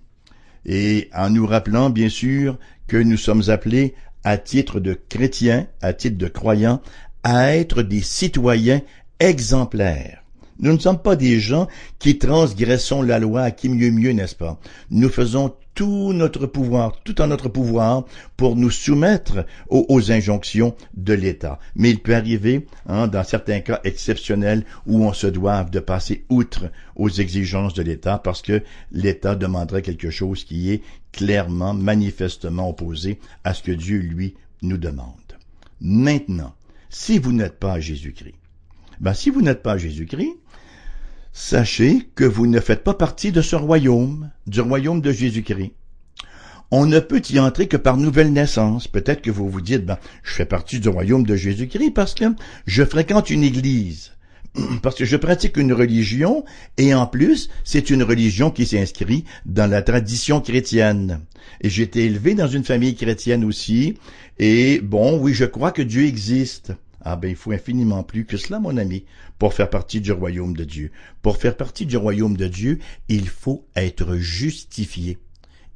et 0.67 1.09
en 1.15 1.31
nous 1.31 1.47
rappelant 1.47 1.91
bien 1.91 2.09
sûr 2.09 2.59
que 2.87 2.97
nous 2.97 3.17
sommes 3.17 3.49
appelés 3.49 3.95
à 4.25 4.37
titre 4.37 4.81
de 4.81 4.99
chrétiens, 5.09 5.67
à 5.81 5.93
titre 5.93 6.19
de 6.19 6.29
croyants, 6.29 6.83
à 7.23 7.55
être 7.57 7.83
des 7.83 8.03
citoyens 8.03 8.83
exemplaires. 9.21 10.26
Nous 10.59 10.73
ne 10.73 10.79
sommes 10.79 11.03
pas 11.03 11.17
des 11.17 11.39
gens 11.39 11.69
qui 11.99 12.19
transgressons 12.19 13.03
la 13.03 13.19
loi 13.19 13.43
à 13.43 13.51
qui 13.51 13.69
mieux 13.69 13.91
mieux, 13.91 14.13
n'est-ce 14.13 14.35
pas? 14.35 14.59
Nous 14.91 15.09
faisons 15.09 15.53
tout 15.77 16.15
notre 16.15 16.47
pouvoir, 16.47 17.03
tout 17.05 17.21
en 17.21 17.27
notre 17.27 17.51
pouvoir, 17.51 18.07
pour 18.39 18.57
nous 18.57 18.71
soumettre 18.71 19.45
aux, 19.69 20.11
injonctions 20.11 20.75
de 20.97 21.13
l'État. 21.13 21.61
Mais 21.75 21.91
il 21.91 22.01
peut 22.01 22.15
arriver, 22.15 22.67
hein, 22.89 23.07
dans 23.07 23.23
certains 23.23 23.61
cas 23.61 23.81
exceptionnels, 23.85 24.65
où 24.87 25.05
on 25.05 25.13
se 25.13 25.27
doive 25.27 25.71
de 25.71 25.79
passer 25.79 26.25
outre 26.31 26.71
aux 26.97 27.11
exigences 27.11 27.75
de 27.75 27.83
l'État 27.83 28.19
parce 28.19 28.41
que 28.41 28.63
l'État 28.91 29.35
demanderait 29.35 29.83
quelque 29.83 30.11
chose 30.11 30.45
qui 30.45 30.73
est 30.73 30.83
clairement, 31.13 31.75
manifestement 31.75 32.71
opposé 32.71 33.21
à 33.45 33.53
ce 33.53 33.63
que 33.63 33.73
Dieu, 33.73 33.99
lui, 33.99 34.35
nous 34.63 34.79
demande. 34.79 35.13
Maintenant, 35.83 36.55
si 36.89 37.19
vous 37.19 37.33
n'êtes 37.33 37.59
pas 37.59 37.81
Jésus-Christ, 37.81 38.35
ben, 38.99 39.13
si 39.13 39.29
vous 39.29 39.43
n'êtes 39.43 39.63
pas 39.63 39.77
Jésus-Christ, 39.77 40.37
Sachez 41.39 42.09
que 42.15 42.25
vous 42.25 42.47
ne 42.47 42.61
faites 42.61 42.83
pas 42.83 42.95
partie 42.95 43.31
de 43.31 43.43
ce 43.43 43.57
royaume, 43.57 44.31
du 44.47 44.63
royaume 44.63 45.03
de 45.03 45.13
Jésus-Christ. 45.13 45.73
On 46.71 46.87
ne 46.87 46.99
peut 46.99 47.21
y 47.29 47.39
entrer 47.39 47.69
que 47.69 47.77
par 47.77 47.99
nouvelle 47.99 48.33
naissance. 48.33 48.89
Peut-être 48.89 49.21
que 49.21 49.31
vous 49.31 49.51
vous 49.51 49.61
dites, 49.61 49.85
ben, 49.85 49.99
je 50.23 50.33
fais 50.33 50.47
partie 50.47 50.81
du 50.81 50.89
royaume 50.89 51.25
de 51.25 51.37
Jésus-Christ 51.37 51.91
parce 51.91 52.15
que 52.15 52.25
je 52.65 52.83
fréquente 52.85 53.29
une 53.29 53.45
église, 53.45 54.13
parce 54.83 54.97
que 54.97 55.05
je 55.05 55.17
pratique 55.19 55.59
une 55.59 55.75
religion, 55.75 56.47
et 56.79 56.95
en 56.95 57.07
plus, 57.07 57.51
c'est 57.65 57.91
une 57.91 58.03
religion 58.03 58.51
qui 58.51 58.65
s'inscrit 58.65 59.25
dans 59.45 59.71
la 59.71 59.83
tradition 59.83 60.41
chrétienne. 60.41 61.21
Et 61.61 61.69
j'ai 61.69 61.83
été 61.83 62.07
élevé 62.07 62.35
dans 62.35 62.49
une 62.49 62.65
famille 62.65 62.97
chrétienne 62.97 63.45
aussi, 63.45 63.99
et 64.39 64.81
bon, 64.81 65.19
oui, 65.19 65.35
je 65.35 65.45
crois 65.45 65.71
que 65.71 65.83
Dieu 65.83 66.07
existe. 66.07 66.73
Ah 67.09 67.15
ben 67.15 67.29
il 67.31 67.37
faut 67.37 67.53
infiniment 67.53 68.03
plus 68.03 68.25
que 68.25 68.37
cela, 68.37 68.59
mon 68.59 68.77
ami, 68.77 69.05
pour 69.39 69.55
faire 69.55 69.71
partie 69.71 70.01
du 70.01 70.11
royaume 70.11 70.57
de 70.57 70.65
Dieu. 70.65 70.91
Pour 71.23 71.37
faire 71.37 71.57
partie 71.57 71.87
du 71.87 71.97
royaume 71.97 72.37
de 72.37 72.49
Dieu, 72.49 72.81
il 73.09 73.29
faut 73.29 73.65
être 73.77 74.17
justifié. 74.17 75.17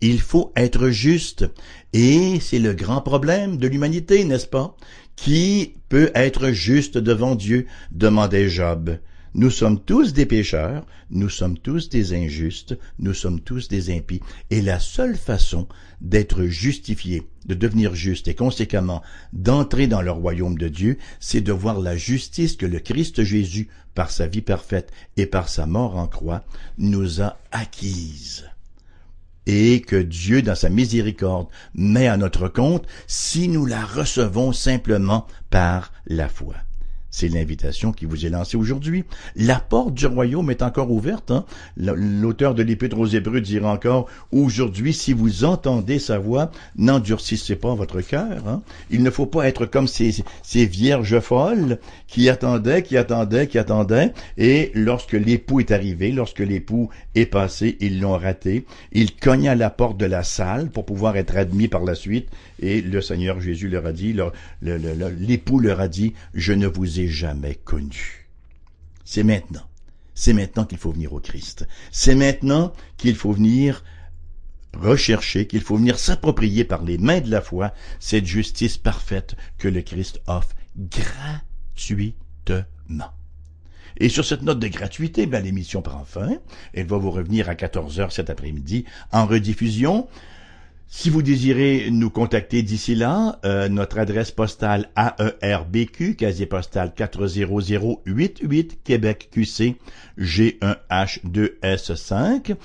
Il 0.00 0.20
faut 0.20 0.52
être 0.56 0.88
juste. 0.88 1.48
Et 1.92 2.40
c'est 2.40 2.58
le 2.58 2.72
grand 2.72 3.00
problème 3.00 3.58
de 3.58 3.68
l'humanité, 3.68 4.24
n'est-ce 4.24 4.48
pas? 4.48 4.76
Qui 5.14 5.74
peut 5.88 6.10
être 6.16 6.50
juste 6.50 6.98
devant 6.98 7.36
Dieu? 7.36 7.68
demandait 7.92 8.48
Job. 8.48 8.98
Nous 9.34 9.50
sommes 9.50 9.78
tous 9.78 10.12
des 10.12 10.26
pécheurs, 10.26 10.84
nous 11.10 11.28
sommes 11.28 11.56
tous 11.56 11.88
des 11.88 12.14
injustes, 12.14 12.76
nous 12.98 13.14
sommes 13.14 13.40
tous 13.40 13.68
des 13.68 13.96
impies. 13.96 14.20
Et 14.50 14.60
la 14.60 14.80
seule 14.80 15.16
façon 15.16 15.68
d'être 16.00 16.44
justifié, 16.46 17.22
de 17.46 17.54
devenir 17.54 17.94
juste 17.94 18.26
et 18.26 18.34
conséquemment 18.34 19.02
d'entrer 19.32 19.86
dans 19.86 20.02
le 20.02 20.10
royaume 20.10 20.58
de 20.58 20.66
Dieu, 20.68 20.98
c'est 21.20 21.42
de 21.42 21.52
voir 21.52 21.78
la 21.78 21.96
justice 21.96 22.56
que 22.56 22.66
le 22.66 22.80
Christ 22.80 23.22
Jésus, 23.22 23.68
par 23.94 24.10
sa 24.10 24.26
vie 24.26 24.42
parfaite 24.42 24.90
et 25.16 25.26
par 25.26 25.48
sa 25.48 25.66
mort 25.66 25.96
en 25.96 26.08
croix, 26.08 26.42
nous 26.78 27.22
a 27.22 27.38
acquise 27.52 28.46
et 29.46 29.80
que 29.80 29.96
Dieu, 29.96 30.42
dans 30.42 30.54
sa 30.54 30.68
miséricorde, 30.68 31.48
met 31.74 32.06
à 32.06 32.16
notre 32.16 32.48
compte 32.48 32.86
si 33.06 33.48
nous 33.48 33.66
la 33.66 33.84
recevons 33.84 34.52
simplement 34.52 35.26
par 35.50 35.92
la 36.06 36.28
foi. 36.28 36.54
C'est 37.10 37.28
l'invitation 37.28 37.92
qui 37.92 38.04
vous 38.04 38.24
est 38.24 38.28
lancée 38.28 38.56
aujourd'hui. 38.56 39.04
La 39.34 39.58
porte 39.58 39.94
du 39.94 40.06
royaume 40.06 40.50
est 40.50 40.62
encore 40.62 40.90
ouverte. 40.92 41.32
Hein? 41.32 41.44
L'auteur 41.76 42.54
de 42.54 42.62
l'Épître 42.62 42.98
aux 42.98 43.06
Hébreux 43.06 43.40
dira 43.40 43.72
encore, 43.72 44.08
aujourd'hui, 44.30 44.94
si 44.94 45.12
vous 45.12 45.44
entendez 45.44 45.98
sa 45.98 46.18
voix, 46.18 46.52
n'endurcissez 46.76 47.56
pas 47.56 47.74
votre 47.74 48.00
cœur. 48.00 48.46
Hein? 48.46 48.62
Il 48.90 49.02
ne 49.02 49.10
faut 49.10 49.26
pas 49.26 49.48
être 49.48 49.66
comme 49.66 49.88
ces, 49.88 50.22
vierges 50.66 51.18
folles 51.18 51.78
qui 52.06 52.28
attendaient, 52.28 52.82
qui 52.82 52.96
attendaient, 52.96 53.48
qui 53.48 53.58
attendaient, 53.58 54.12
et 54.38 54.70
lorsque 54.74 55.12
l'époux 55.12 55.60
est 55.60 55.72
arrivé, 55.72 56.12
lorsque 56.12 56.40
l'époux 56.40 56.90
est 57.14 57.26
passé, 57.26 57.76
ils 57.80 58.00
l'ont 58.00 58.16
raté. 58.16 58.66
Ils 58.92 59.16
cognaient 59.16 59.48
à 59.48 59.54
la 59.56 59.70
porte 59.70 59.98
de 59.98 60.06
la 60.06 60.22
salle 60.22 60.70
pour 60.70 60.84
pouvoir 60.84 61.16
être 61.16 61.36
admis 61.36 61.68
par 61.68 61.84
la 61.84 61.94
suite, 61.94 62.28
et 62.60 62.80
le 62.80 63.00
Seigneur 63.00 63.40
Jésus 63.40 63.68
leur 63.68 63.86
a 63.86 63.92
dit, 63.92 64.14
l'époux 64.62 65.58
leur 65.58 65.80
a 65.80 65.88
dit, 65.88 66.14
je 66.34 66.52
ne 66.52 66.66
vous 66.66 66.99
ai 66.99 66.99
jamais 67.08 67.54
connu. 67.54 68.28
C'est 69.04 69.22
maintenant. 69.22 69.66
C'est 70.14 70.32
maintenant 70.32 70.64
qu'il 70.64 70.78
faut 70.78 70.92
venir 70.92 71.12
au 71.12 71.20
Christ. 71.20 71.66
C'est 71.90 72.14
maintenant 72.14 72.72
qu'il 72.96 73.16
faut 73.16 73.32
venir 73.32 73.82
rechercher, 74.76 75.46
qu'il 75.46 75.62
faut 75.62 75.76
venir 75.76 75.98
s'approprier 75.98 76.64
par 76.64 76.82
les 76.82 76.98
mains 76.98 77.20
de 77.20 77.30
la 77.30 77.40
foi 77.40 77.72
cette 77.98 78.26
justice 78.26 78.78
parfaite 78.78 79.34
que 79.58 79.68
le 79.68 79.82
Christ 79.82 80.20
offre 80.26 80.54
gratuitement. 80.76 81.40
Et 83.96 84.08
sur 84.08 84.24
cette 84.24 84.42
note 84.42 84.58
de 84.58 84.68
gratuité, 84.68 85.26
ben, 85.26 85.42
l'émission 85.44 85.82
prend 85.82 86.04
fin. 86.04 86.38
Elle 86.72 86.86
va 86.86 86.96
vous 86.96 87.10
revenir 87.10 87.48
à 87.48 87.54
14 87.54 88.00
heures 88.00 88.12
cet 88.12 88.30
après-midi 88.30 88.84
en 89.12 89.26
rediffusion. 89.26 90.08
Si 90.92 91.08
vous 91.08 91.22
désirez 91.22 91.86
nous 91.92 92.10
contacter 92.10 92.62
d'ici 92.62 92.96
là, 92.96 93.38
euh, 93.44 93.68
notre 93.68 94.00
adresse 94.00 94.32
postale 94.32 94.90
AERBQ, 94.96 96.16
casier 96.16 96.46
postal 96.46 96.92
40088, 96.96 98.80
Québec 98.82 99.28
QC, 99.30 99.76
G1H2S5. 100.18 102.56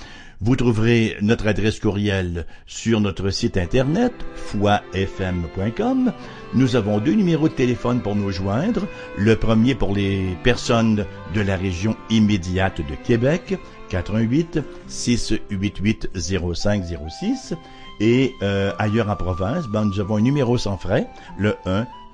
Vous 0.42 0.56
trouverez 0.56 1.18
notre 1.22 1.46
adresse 1.46 1.80
courriel 1.80 2.48
sur 2.66 3.00
notre 3.00 3.30
site 3.30 3.58
internet, 3.58 4.12
foifm.com. 4.34 6.12
Nous 6.56 6.76
avons 6.76 7.00
deux 7.00 7.14
numéros 7.14 7.48
de 7.48 7.54
téléphone 7.54 8.02
pour 8.02 8.16
nous 8.16 8.32
joindre. 8.32 8.88
Le 9.20 9.36
premier 9.36 9.76
pour 9.76 9.94
les 9.94 10.36
personnes 10.44 11.06
de 11.36 11.42
la 11.42 11.58
région 11.58 11.96
immédiate 12.10 12.82
de 12.82 12.96
Québec, 13.06 13.60
418 13.90 14.62
688 14.88 16.10
0506 16.16 17.54
et 18.00 18.34
euh, 18.42 18.74
ailleurs 18.80 19.10
en 19.10 19.16
province, 19.16 19.68
ben, 19.68 19.86
nous 19.86 20.00
avons 20.00 20.18
un 20.18 20.22
numéro 20.22 20.58
sans 20.58 20.78
frais, 20.78 21.08
le 21.38 21.56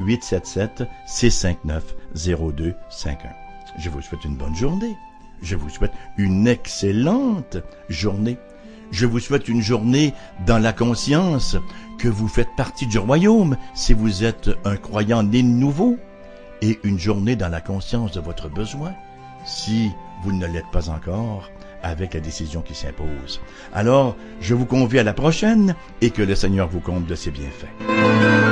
1-877-659-0251. 0.02 2.74
Je 3.78 3.89
vous 3.89 4.02
souhaite 4.02 4.26
une 4.26 4.36
bonne 4.36 4.56
journée. 4.56 4.96
Je 5.41 5.56
vous 5.56 5.70
souhaite 5.70 5.94
une 6.17 6.48
excellente 6.48 7.58
journée. 7.89 8.38
Je 8.91 9.06
vous 9.06 9.20
souhaite 9.20 9.48
une 9.48 9.62
journée 9.62 10.13
dans 10.46 10.60
la 10.60 10.74
conscience 10.74 11.56
que 11.98 12.10
vous 12.10 12.28
faites 12.28 12.54
partie 12.58 12.88
du 12.88 13.00
royaume 13.00 13.56
si 13.74 13.94
vous 13.94 14.24
êtes 14.24 14.50
un 14.65 14.76
croyant 14.76 15.24
né 15.24 15.41
de 15.41 15.48
nouveau, 15.48 15.98
et 16.62 16.80
une 16.84 17.00
journée 17.00 17.36
dans 17.36 17.50
la 17.50 17.62
conscience 17.62 18.12
de 18.12 18.20
votre 18.20 18.50
besoin 18.50 18.94
si 19.46 19.91
vous 20.24 20.32
ne 20.32 20.46
l'êtes 20.46 20.70
pas 20.72 20.89
encore 20.89 21.50
avec 21.84 22.13
la 22.13 22.20
décision 22.20 22.62
qui 22.62 22.76
s'impose. 22.76 23.41
Alors, 23.74 24.15
je 24.39 24.54
vous 24.54 24.65
convie 24.65 25.00
à 25.00 25.04
la 25.04 25.13
prochaine 25.13 25.76
et 26.02 26.10
que 26.10 26.22
le 26.22 26.36
Seigneur 26.36 26.67
vous 26.67 26.80
compte 26.80 27.06
de 27.06 27.15
ses 27.15 27.32
bienfaits. 27.32 28.51